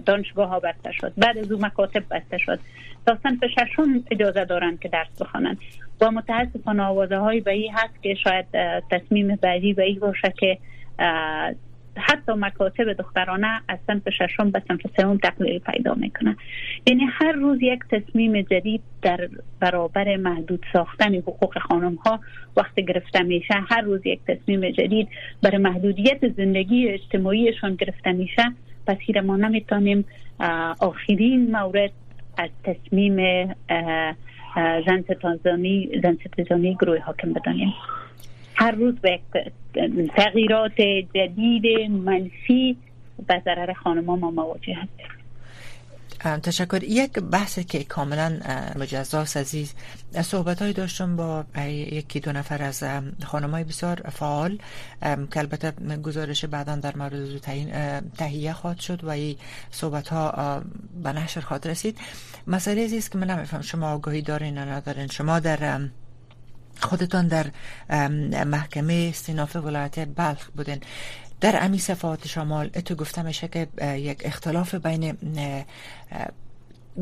دانشگاه 0.06 0.50
ها 0.50 0.60
بسته 0.60 0.92
شد. 0.92 1.14
بعد 1.18 1.38
از 1.38 1.52
او 1.52 1.60
مکاتب 1.62 2.04
بسته 2.12 2.38
شد. 2.38 2.60
تا 3.06 3.18
سنف 3.24 3.40
ششم 3.46 4.04
اجازه 4.12 4.46
دارند 4.46 4.80
که 4.80 4.90
درس 4.90 5.22
بخوانند. 5.22 5.58
و 6.02 6.12
متاسفانه 6.12 6.84
آوازه 6.84 7.18
های 7.18 7.42
به 7.42 7.58
هست 7.74 8.04
که 8.04 8.14
شاید 8.14 8.46
تصمیم 8.92 9.36
بعدی 9.36 9.74
به 9.74 9.94
باشه 10.02 10.34
که 10.40 10.58
حتی 11.98 12.32
مکاتب 12.32 12.94
دخترانه 12.94 13.62
از 13.68 13.80
سنف 13.88 14.10
ششم 14.10 14.52
به 14.52 14.62
سنف 14.68 14.82
سوم 14.98 15.18
تقلیل 15.18 15.60
پیدا 15.60 15.94
می‌کنه. 15.94 16.36
یعنی 16.88 17.04
هر 17.06 17.32
روز 17.32 17.60
یک 17.62 17.80
تصمیم 17.92 18.42
جدید 18.42 18.82
در 19.02 19.30
برابر 19.60 20.16
محدود 20.16 20.66
ساختن 20.74 21.16
حقوق 21.16 21.58
خانم 21.60 21.96
ها 21.96 22.20
وقتی 22.58 22.86
گرفته 22.86 23.24
میشه. 23.24 23.54
هر 23.70 23.82
روز 23.82 24.06
یک 24.06 24.20
تصمیم 24.28 24.70
جدید 24.70 25.08
برای 25.44 25.58
محدودیت 25.58 26.28
زندگی 26.38 26.88
اجتماعیشان 26.88 27.76
گرفته 27.76 28.12
میشه. 28.12 28.44
پس 28.88 28.98
ما 29.24 29.38
نمی‌تونیم 29.38 30.06
آخرین 30.80 31.52
مورد 31.52 31.92
از 32.38 32.50
تصمیم 32.64 33.48
زن 34.86 35.02
ستازانی 35.02 36.02
زن 36.04 36.18
گروه 36.80 37.00
حاکم 37.00 37.34
بدانیم. 37.34 37.74
هر 38.56 38.72
روز 38.72 38.96
به 38.96 39.20
تغییرات 40.16 40.82
جدید 41.14 41.92
منفی 41.92 42.78
به 43.28 43.42
ضرر 43.46 43.74
خانم 43.74 44.06
ما 44.06 44.32
مواجه 44.32 44.74
هستیم. 44.76 45.16
تشکر. 46.44 46.84
یک 46.84 47.20
بحث 47.20 47.60
که 47.60 47.84
کاملا 47.84 48.40
مجزاست 48.76 49.38
عزیز 49.38 49.74
صحبت 50.22 50.62
های 50.62 50.74
داشتم 50.74 51.16
با 51.16 51.46
یکی 51.68 52.20
دو 52.20 52.32
نفر 52.32 52.64
از 52.64 52.84
خانم 53.24 53.52
های 53.52 53.64
بسیار 53.64 53.96
فعال. 53.96 54.58
که 55.02 55.40
البته 55.40 55.72
گزارش 55.98 56.46
بعدا 56.46 56.76
در 56.76 56.98
مورد 56.98 57.38
تهیه 58.18 58.54
خواهد 58.54 58.80
شد 58.80 59.04
و 59.04 59.10
این 59.10 59.36
صحبت 59.72 60.08
ها 60.08 60.62
به 61.04 61.14
نشر 61.14 61.42
خواهد 61.42 61.68
رسید. 61.68 61.98
مسئله 62.48 62.84
عزیز 62.84 63.10
که 63.10 63.18
من 63.18 63.30
نمیفهم 63.30 63.62
شما 63.62 63.94
آگاهی 63.94 64.22
دارین 64.22 64.56
یا 64.56 64.66
ندارین. 64.66 65.08
شما 65.08 65.40
در 65.40 65.80
خودتان 66.82 67.28
در 67.28 67.46
محکمه 68.44 69.08
استیناف 69.14 69.56
ولایت 69.56 70.08
بلخ 70.08 70.50
بودین. 70.50 70.82
در 71.42 71.64
امی 71.64 71.80
صفات 71.80 72.28
شمال 72.28 72.70
اتو 72.76 72.96
گفته 72.96 73.22
میشه 73.22 73.48
که 73.48 73.68
یک 73.82 74.22
اختلاف 74.26 74.76
بین 74.76 75.18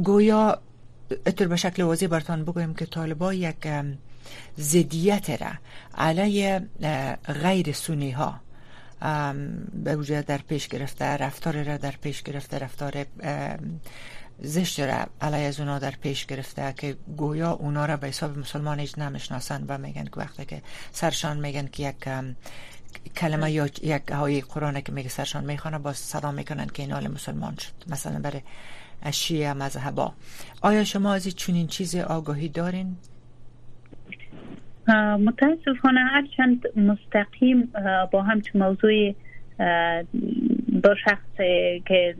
گویا 0.03 0.61
اتو 1.27 1.47
به 1.47 1.55
شکل 1.55 1.83
واضح 1.83 2.07
برتان 2.07 2.45
بگویم 2.45 2.73
که 2.73 2.85
طالبا 2.85 3.33
یک 3.33 3.67
زدیت 4.57 5.29
را 5.29 5.51
علیه 5.97 6.61
غیر 7.43 7.71
سونی 7.71 8.11
ها 8.11 8.39
به 9.73 9.95
وجود 9.95 10.25
در 10.25 10.37
پیش 10.37 10.67
گرفته 10.67 11.05
رفتار 11.05 11.63
را 11.63 11.77
در 11.77 11.93
پیش 12.01 12.23
گرفته 12.23 12.59
رفتار 12.59 13.05
زشت 14.45 14.79
را 14.79 15.05
علیه 15.21 15.47
از 15.47 15.59
اونا 15.59 15.79
در 15.79 15.91
پیش 16.01 16.25
گرفته 16.25 16.73
که 16.77 16.95
گویا 17.17 17.51
اونا 17.51 17.85
را 17.85 17.97
به 17.97 18.07
حساب 18.07 18.37
مسلمان 18.37 18.79
هیچ 18.79 18.97
نمی‌شناسن 18.97 19.65
و 19.67 19.77
میگن 19.77 20.03
که 20.03 20.17
وقتی 20.17 20.45
که 20.45 20.61
سرشان 20.91 21.39
میگن 21.39 21.67
که 21.67 21.83
یک 21.83 21.95
کلمه 23.15 23.51
یا 23.51 23.65
یک 23.65 24.01
های 24.11 24.41
قرآن 24.41 24.81
که 24.81 24.91
میگه 24.91 25.09
سرشان 25.09 25.45
می‌خوانه 25.45 25.79
با 25.79 25.93
صدا 25.93 26.31
می‌کنن 26.31 26.65
که 26.65 26.83
این 26.83 27.07
مسلمان 27.07 27.55
شد 27.55 27.91
مثلا 27.91 28.19
برای 28.19 28.41
شیعه 29.11 29.53
مذهبا 29.53 30.13
آیا 30.61 30.83
شما 30.83 31.13
از 31.13 31.27
چنین 31.27 31.67
چیز 31.67 31.95
آگاهی 31.95 32.49
دارین؟ 32.49 32.95
متاسفانه 35.19 35.99
هرچند 35.99 36.77
مستقیم 36.77 37.71
با 38.11 38.21
همچون 38.21 38.61
موضوع 38.61 39.13
با 40.83 40.95
شخص 40.95 41.37
که 41.87 42.15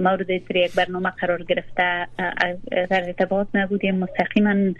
مورد 0.00 0.30
یک 0.30 0.74
برنامه 0.76 1.10
قرار 1.10 1.42
گرفته 1.42 2.06
در 2.70 3.04
ارتباط 3.06 3.46
نبودیم 3.54 3.94
مستقیما 3.94 4.74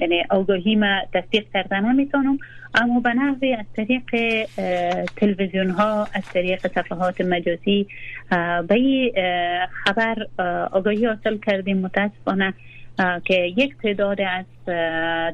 یعنی 0.00 0.24
آگاهی 0.30 0.76
ما 0.76 1.00
تصدیق 1.14 1.44
کردن 1.54 1.84
نمی‌تونم 1.84 2.38
اما 2.74 3.00
به 3.00 3.14
نحوی 3.14 3.54
از 3.54 3.66
طریق 3.76 4.04
تلویزیون 5.16 5.70
ها 5.70 6.08
از 6.14 6.24
طریق 6.34 6.66
صفحات 6.66 7.20
مجازی 7.20 7.86
به 8.68 9.12
خبر 9.84 10.26
آگاهی 10.72 11.06
حاصل 11.06 11.38
کردیم 11.38 11.78
متاسفانه 11.78 12.54
که 13.24 13.34
یک 13.56 13.74
تعداد 13.82 14.20
از 14.20 14.44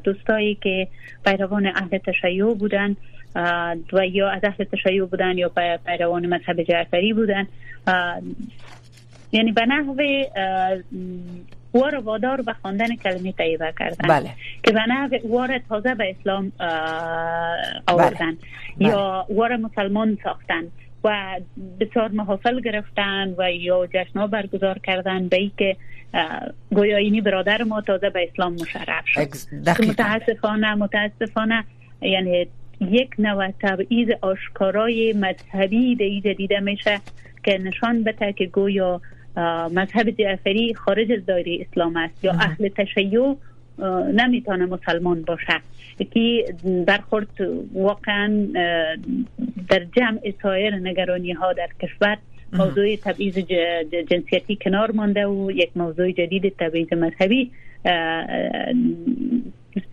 دوستایی 0.03 0.55
که 0.55 0.87
پیروان 1.25 1.67
اهل 1.67 1.97
تشیع 1.97 2.53
بودن 2.53 2.95
و 3.93 4.07
یا 4.11 4.29
از 4.29 4.41
اهل 4.43 4.63
تشیع 4.63 5.05
بودن 5.05 5.37
یا 5.37 5.51
پیروان 5.85 6.25
مذهب 6.25 6.63
جعفری 6.63 7.13
بودن. 7.13 7.47
یعنی 9.31 9.51
به 9.51 9.65
نحو 9.65 9.95
وار 11.73 11.95
وادار 11.95 12.41
به 12.41 12.53
خواندن 12.53 12.95
کلمه 12.95 13.31
طیبه 13.31 13.73
کردن. 13.79 14.09
بله. 14.09 14.29
که 14.63 14.71
به 14.71 14.81
نحو 14.89 15.17
وار 15.27 15.59
تازه 15.69 15.95
به 15.95 16.15
اسلام 16.19 16.51
آوردن. 17.87 18.37
بله. 18.79 18.89
یا 18.89 19.25
وار 19.29 19.55
مسلمان 19.55 20.17
ساختن 20.23 20.63
و 21.03 21.39
بسیار 21.79 22.11
محافل 22.11 22.61
گرفتن 22.61 23.35
و 23.37 23.51
یا 23.51 23.87
جشن 23.87 24.27
برگزار 24.27 24.79
کردن. 24.79 25.27
به 25.27 25.37
ای 25.37 25.51
که 25.57 25.75
گویا 26.73 26.97
اینی 26.97 27.21
برادر 27.21 27.63
ما 27.63 27.81
تازه 27.81 28.09
به 28.09 28.29
اسلام 28.31 28.53
مشرف 28.53 29.05
شد. 29.05 29.27
متاسفانه 29.89 30.75
متاسفانه 30.75 31.63
یعنی 32.01 32.47
یک 32.91 33.09
نوع 33.19 33.51
تبعیض 33.61 34.09
آشکارای 34.21 35.13
مذهبی 35.13 35.95
در 36.21 36.33
دیده 36.33 36.59
میشه 36.59 36.99
که 37.43 37.57
نشان 37.57 38.03
بده 38.03 38.33
که 38.33 38.45
گویا 38.45 39.01
مذهب 39.71 40.09
جعفری 40.09 40.73
خارج 40.73 41.11
از 41.11 41.25
دایره 41.25 41.65
اسلام 41.69 41.97
است 41.97 42.23
یا 42.23 42.31
اهل 42.31 42.69
تشیع 42.69 43.35
نمی‌تونه 44.13 44.65
مسلمان 44.65 45.21
باشه. 45.21 45.53
که 46.13 46.45
برخورد 46.87 47.27
واقعا 47.73 48.47
در 49.69 49.85
جمع 49.95 50.33
سایر 50.43 50.75
نگرانی 50.75 51.31
ها 51.31 51.53
در 51.53 51.69
کشور. 51.81 52.17
موضوع 52.53 52.95
تبعیض 52.95 53.37
جنسیتی 54.09 54.55
کنار 54.61 54.91
مانده 54.91 55.27
و 55.27 55.51
یک 55.51 55.69
موضوع 55.75 56.11
جدید 56.11 56.53
تبعیض 56.59 56.93
مذهبی 56.93 57.51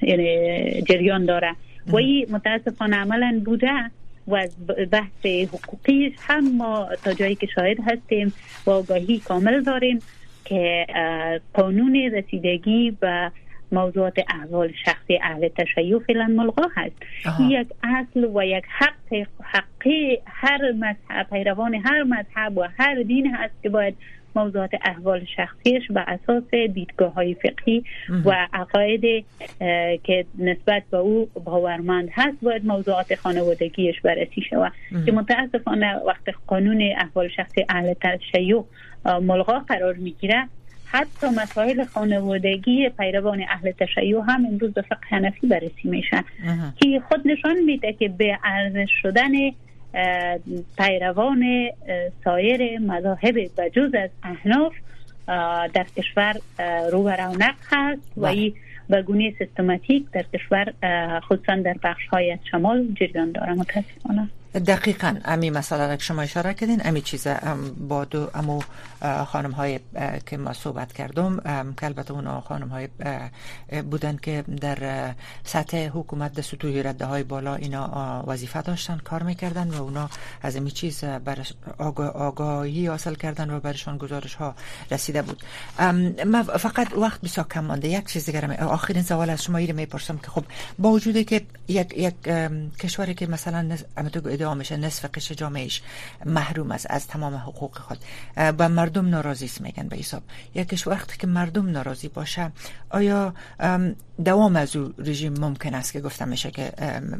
یعنی 0.03 0.83
جریان 0.83 1.24
داره. 1.24 1.50
و 1.92 1.96
این 1.96 2.26
متاسفانه 2.31 2.96
عملا 2.96 3.42
بوده 3.44 3.70
و 4.26 4.35
از 4.35 4.57
بحث 4.90 5.26
حقوقی 5.26 6.14
هم 6.18 6.57
ما 6.57 6.88
تا 7.05 7.12
جایی 7.12 7.35
که 7.35 7.46
شاهد 7.46 7.76
هستیم 7.87 8.33
و 8.66 8.70
آگاهی 8.70 9.18
کامل 9.18 9.62
داریم 9.62 9.98
که 10.44 10.87
قانون 11.55 11.96
رسیدگی 11.96 12.96
و 13.03 13.31
موضوعات 13.72 14.18
احوال 14.29 14.72
شخصی 14.85 15.18
اهل 15.22 15.48
تشیع 15.48 15.98
فعلا 15.98 16.26
ملغا 16.26 16.68
هست. 16.76 16.96
یک 17.40 17.66
اصل 17.83 18.24
و 18.24 18.44
یک 18.44 18.64
حق 18.68 19.26
حقی 19.42 20.18
هر 20.26 20.72
مذهب 20.72 21.26
پیروان 21.31 21.74
هر 21.74 22.03
مذهب 22.03 22.59
و 22.59 22.68
هر 22.79 23.03
دین 23.03 23.35
هست 23.35 23.62
که 23.62 23.68
باید 23.68 23.96
موضوعات 24.36 24.70
احوال 24.84 25.24
شخصیش 25.36 25.82
به 25.90 26.00
اساس 26.00 26.54
دیدگاه 26.54 27.14
های 27.14 27.34
فقهی 27.34 27.84
و 28.24 28.48
عقاید 28.52 29.24
که 30.04 30.24
نسبت 30.38 30.82
به 30.90 30.96
او 30.96 31.28
باورمند 31.44 32.08
هست 32.12 32.36
باید 32.42 32.66
موضوعات 32.66 33.14
خانوادگیش 33.14 34.00
بررسی 34.00 34.42
شود. 34.50 34.72
که 35.06 35.12
متاسفانه 35.12 35.96
وقت 36.06 36.28
قانون 36.46 36.82
احوال 36.96 37.28
شخصی 37.28 37.64
اهل 37.68 37.94
تشیع 37.94 38.64
ملغا 39.04 39.58
قرار 39.58 39.94
می‌گیره. 39.94 40.48
حتی 40.86 41.26
مسائل 41.26 41.84
خانوادگی 41.84 42.88
پیروان 42.88 43.42
اهل 43.48 43.70
تشیع 43.70 44.20
هم 44.28 44.46
امروز 44.46 44.72
به 44.72 44.82
فقه 44.82 45.06
حنفی 45.08 45.46
بررسی 45.46 45.88
میشن. 45.88 46.24
که 46.76 47.00
خود 47.08 47.28
نشان 47.28 47.56
میده 47.66 47.92
که 47.92 48.08
به 48.08 48.38
ارزش 48.44 48.90
شدن 49.02 49.30
پیروان 50.79 51.70
سایر 52.24 52.79
مذاهب 52.79 53.50
بجز 53.59 53.94
از 53.94 54.11
احناف 54.22 54.72
در 55.74 55.87
کشور 55.96 56.37
رو 56.92 57.03
و 57.03 57.09
رونق 57.09 57.55
هست 57.70 58.03
و 58.16 58.20
بله. 58.20 58.31
این 58.31 58.55
به 58.88 59.03
گونه 59.03 59.35
سیستماتیک 59.38 60.11
در 60.12 60.24
کشور 60.35 60.72
خصوصا 61.20 61.55
در 61.55 61.76
بخش 61.83 62.07
های 62.07 62.38
شمال 62.50 62.88
جریان 62.94 63.33
داره 63.33 63.53
متاسفانه 63.53 64.29
دقیقا. 64.54 65.16
امی 65.24 65.50
مسئله 65.50 65.96
که 65.96 66.02
شما 66.02 66.22
اشاره 66.22 66.54
کردین 66.54 66.80
امی 66.84 67.00
چیز 67.02 67.26
با 67.88 68.04
دو 68.04 68.30
امو 68.34 68.60
خانم 69.26 69.50
های 69.50 69.80
که 70.26 70.36
ما 70.36 70.52
صحبت 70.52 70.92
کردم 70.92 71.36
که 71.76 71.86
البته 71.86 72.12
اونا 72.12 72.40
خانم 72.40 72.68
های 72.68 72.88
بودن 73.82 74.16
که 74.16 74.44
در 74.60 75.14
سطح 75.44 75.86
حکومت 75.86 76.32
در 76.32 76.42
سطوح 76.42 76.82
رده 76.84 77.04
های 77.04 77.22
بالا 77.22 77.54
اینا 77.54 78.24
وظیفه 78.26 78.62
داشتن 78.62 78.98
کار 78.98 79.22
می‌کردن 79.22 79.68
و 79.68 79.82
اونا 79.82 80.10
از 80.42 80.56
امی 80.56 80.70
چیز 80.70 81.04
برش 81.04 81.52
آگاهی 82.14 82.86
حاصل 82.86 83.14
کردن 83.14 83.50
و 83.50 83.60
برشان 83.60 83.98
گزارش 83.98 84.34
ها 84.34 84.54
رسیده 84.90 85.22
بود. 85.22 85.42
ما 86.26 86.42
فقط 86.42 86.92
وقت 86.96 87.20
بسیار 87.20 87.46
کم 87.48 87.64
مانده. 87.64 87.88
یک 87.88 88.06
چیز 88.06 88.26
دیگرم 88.26 88.50
آخرین 88.50 89.02
سوال 89.02 89.30
از 89.30 89.44
شما 89.44 89.58
ایره 89.58 89.72
می‌پرسم 89.72 90.18
که 90.18 90.26
خب 90.26 90.44
با 90.78 90.90
وجودی 90.90 91.24
که 91.24 91.42
یک, 91.68 91.94
یک 91.96 92.14
کشوری 92.78 93.14
که 93.14 93.26
مثلا 93.26 93.76
ادعا 94.40 94.55
میشه 94.55 94.76
نصف 94.76 95.05
قش 95.05 95.33
جامعهش 95.33 95.83
محروم 96.24 96.70
است 96.70 96.87
از 96.90 97.07
تمام 97.07 97.35
حقوق 97.35 97.79
خود. 97.79 97.98
و 98.37 98.68
مردم 98.68 99.09
ناراضی 99.09 99.44
است 99.44 99.61
میگن 99.61 99.88
به 99.88 99.96
حساب. 99.96 100.22
یکیش 100.55 100.87
وقتی 100.87 101.18
که 101.18 101.26
مردم 101.26 101.70
ناراضی 101.70 102.09
باشه 102.09 102.53
آیا 102.90 103.35
دوام 104.24 104.57
از 104.57 104.76
او 104.76 104.94
رژیم 104.98 105.35
ممکن 105.40 105.74
است 105.74 105.92
که 105.92 106.00
گفته 106.00 106.24
میشه 106.24 106.50
که 106.50 106.72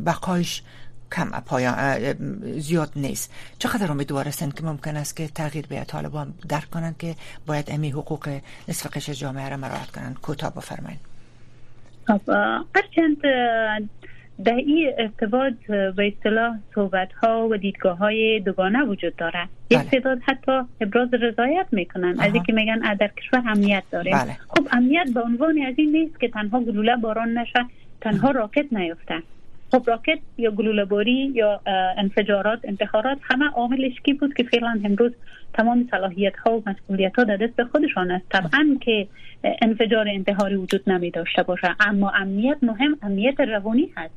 بقایش 0.07 0.63
کم 1.13 1.31
پایان 1.31 2.13
زیاد 2.61 2.93
نیست؟ 2.97 3.33
چقدر 3.59 3.93
امیدوار 3.93 4.29
هستند 4.29 4.55
که 4.55 4.65
ممکن 4.65 4.97
است 4.97 5.17
که 5.17 5.29
تغییر 5.29 5.67
به 5.67 5.85
طالبان 5.85 6.35
درک 6.49 6.71
کنند 6.71 6.99
که 6.99 7.17
باید 7.47 7.71
امی 7.71 7.91
حقوق 7.91 8.41
نصف 8.69 8.97
قشر 8.97 9.13
جامعه 9.13 9.49
را 9.49 9.57
مراعات 9.57 9.91
کنند؟ 9.91 10.21
کوتاه 10.21 10.55
بفرمایید. 10.55 11.01
خب 12.07 12.21
هرچند 12.75 13.17
در 14.45 14.55
این 14.55 14.93
ارتباط 14.99 15.53
به 15.69 16.13
اصطلاح 16.17 16.57
صحبت 16.75 17.13
ها 17.13 17.49
و 17.51 17.57
دیدگاه 17.57 17.99
های 17.99 18.41
دوگانه 18.41 18.83
وجود 18.83 19.17
داره. 19.17 19.49
یک 19.71 19.79
بله. 19.79 19.91
تعداد 19.91 20.19
حتی 20.23 20.61
ابراز 20.81 21.15
رضایت 21.15 21.67
می‌کنن. 21.73 22.21
از 22.21 22.35
اینکه 22.35 22.53
میگن 22.53 22.95
در 22.95 23.09
کشور 23.09 23.43
امنیت 23.47 23.83
داریم 23.91 24.19
بله. 24.19 24.37
خب 24.49 24.69
امنیت 24.73 25.07
به 25.15 25.21
عنوان 25.21 25.63
از 25.63 25.75
این 25.77 25.93
نیست 25.93 26.21
که 26.21 26.29
تنها 26.29 26.61
گلوله 26.61 26.97
باران 26.97 27.39
نشه 27.39 27.67
تنها 28.01 28.31
راکت 28.31 28.73
نیفته. 28.73 29.23
خب 29.73 29.83
راکت 29.87 30.19
یا 30.39 30.51
گلوله 30.51 30.85
باری 30.85 31.33
یا 31.35 31.61
انفجارات 31.99 32.61
انتخارات 32.65 33.19
همه 33.23 33.47
عاملش 33.51 34.01
کی 34.05 34.13
بود 34.13 34.35
که 34.35 34.43
فعلا 34.43 34.81
امروز 34.85 35.13
تمام 35.55 35.89
صلاحیت 35.91 36.37
ها 36.37 36.59
و 36.59 36.63
مسئولیت 36.67 37.19
ها 37.19 37.25
در 37.25 37.37
دست 37.37 37.63
خودشان 37.63 38.11
است. 38.11 38.25
طبعا 38.31 38.77
که 38.81 39.07
انفجار 39.63 40.09
انتحاری 40.09 40.55
وجود 40.55 40.91
نمی 40.91 41.11
داشته 41.11 41.43
باشه 41.43 41.77
اما 41.81 42.11
امنیت 42.11 42.57
مهم 42.63 42.99
امنیت 43.03 43.41
روانی 43.41 43.91
هست. 43.97 44.15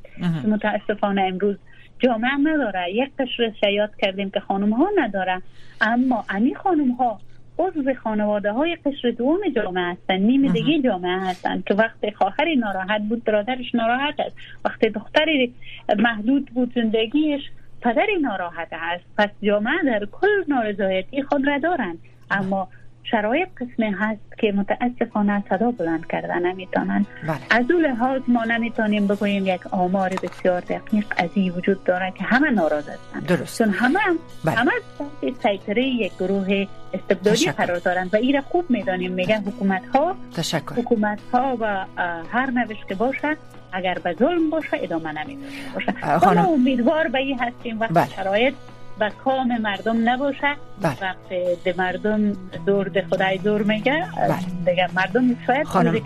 متاسفانه 0.48 1.22
امروز 1.22 1.56
جامعه 2.00 2.38
نداره. 2.44 2.94
یک 2.94 3.10
قشر 3.20 3.54
شیاد 3.60 3.96
کردیم 4.02 4.30
که 4.30 4.40
خانم 4.40 4.74
ها 4.74 4.90
نداره 4.98 5.42
اما 5.82 6.26
امی 6.30 6.56
خانم 6.56 6.92
ها 6.92 7.20
عضو 7.60 7.94
خانواده 8.04 8.52
های 8.52 8.76
قشر 8.76 9.12
دوم 9.12 9.40
جامعه 9.56 9.92
هستن. 9.92 10.18
نیم 10.18 10.52
دیگه 10.52 10.82
جامعه 10.82 11.20
هستن 11.20 11.64
که 11.68 11.74
وقتی 11.74 12.12
خواهری 12.12 12.56
ناراحت 12.56 13.02
بود 13.02 13.24
برادرش 13.24 13.76
ناراحت 13.76 14.20
است. 14.20 14.36
وقتی 14.66 14.90
دختری 14.90 15.54
محدود 16.00 16.46
بود 16.46 16.74
زندگیش 16.76 17.42
پدری 17.82 18.18
ناراحت 18.22 18.68
است. 18.72 19.04
پس 19.18 19.30
جامعه 19.44 19.84
در 19.86 20.06
کل 20.12 20.44
نارضایتی 20.48 21.24
خود 21.24 21.48
را 21.48 21.58
دارند. 21.58 21.98
اما 22.32 22.68
شرایط 23.12 23.48
قسمی 23.58 23.92
هست 24.00 24.38
که 24.40 24.52
متاسفانه 24.52 25.44
صدا 25.50 25.72
بلند 25.72 26.08
کردن 26.08 26.46
نمی‌تونن 26.46 27.06
بله. 27.28 27.38
از 27.50 27.72
اون 27.72 27.82
لحاظ 27.82 28.22
ما 28.28 28.44
نمی‌تونیم 28.44 29.08
بگوییم 29.08 29.48
یک 29.48 29.68
آمار 29.68 30.10
بسیار 30.10 30.60
دقیق 30.60 31.06
از 31.18 31.30
این 31.34 31.52
وجود 31.52 31.84
داره 31.84 32.14
که 32.18 32.24
همه 32.24 32.50
ناراض 32.50 32.90
هستن 32.90 33.20
درست 33.20 33.58
چون 33.58 33.70
همه 33.70 34.00
بله. 34.46 34.56
همه 34.56 34.72
سیطره 35.44 35.84
یک 35.84 36.14
گروه 36.20 36.68
استبدادی 36.94 37.52
قرار 37.52 37.78
دارن 37.78 38.10
و 38.14 38.16
ایره 38.16 38.42
خوب 38.42 38.66
می‌دانیم 38.70 39.12
میگن 39.12 39.44
حکومت 39.48 39.82
ها 39.96 40.16
تشکر. 40.36 40.74
حکومت 40.76 41.20
ها 41.34 41.58
و 41.60 41.86
هر 42.32 42.52
نوش 42.52 42.78
که 42.90 42.96
باشه 42.96 43.38
اگر 43.72 43.98
به 44.04 44.16
ظلم 44.20 44.50
باشه 44.50 44.70
ادامه 44.74 45.24
نمیده 45.24 45.42
باشه 45.74 46.20
خانم 46.20 46.46
امیدوار 46.46 47.08
به 47.08 47.18
این 47.18 47.40
هستیم 47.40 47.80
وقت 47.80 47.94
بله. 47.94 48.10
شرایط 48.10 48.54
و 49.00 49.12
کام 49.26 49.58
مردم 49.58 50.10
نباشه. 50.10 50.56
بله. 50.82 50.98
وقتی 51.02 51.44
به 51.64 51.76
مردم 51.78 52.34
دور 52.66 52.88
ده 52.88 53.06
خدای 53.10 53.38
دور 53.38 53.62
میگه. 53.64 54.08
بله. 54.18 54.36
دیگه 54.66 54.90
مردم 54.96 55.36
شاید 55.48 55.68
خانم 55.68 56.00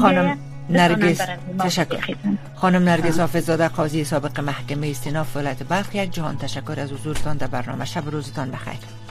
خانم 0.00 0.38
نرگس 0.70 1.20
تشکر. 1.58 2.14
خانم 2.54 2.82
نرگس 2.82 3.20
حافظزاده 3.20 3.68
قاضی 3.68 4.04
سابق 4.04 4.40
محکمه 4.40 4.88
استیناف 4.88 5.36
ولایت 5.36 5.62
بلخ 5.68 5.94
یک 5.94 6.10
جهان 6.12 6.36
تشکر 6.38 6.80
از 6.80 6.92
حضورتان 6.92 7.36
در 7.36 7.46
برنامه. 7.46 7.84
شب 7.84 8.10
روزتان 8.10 8.50
بخیر. 8.50 9.01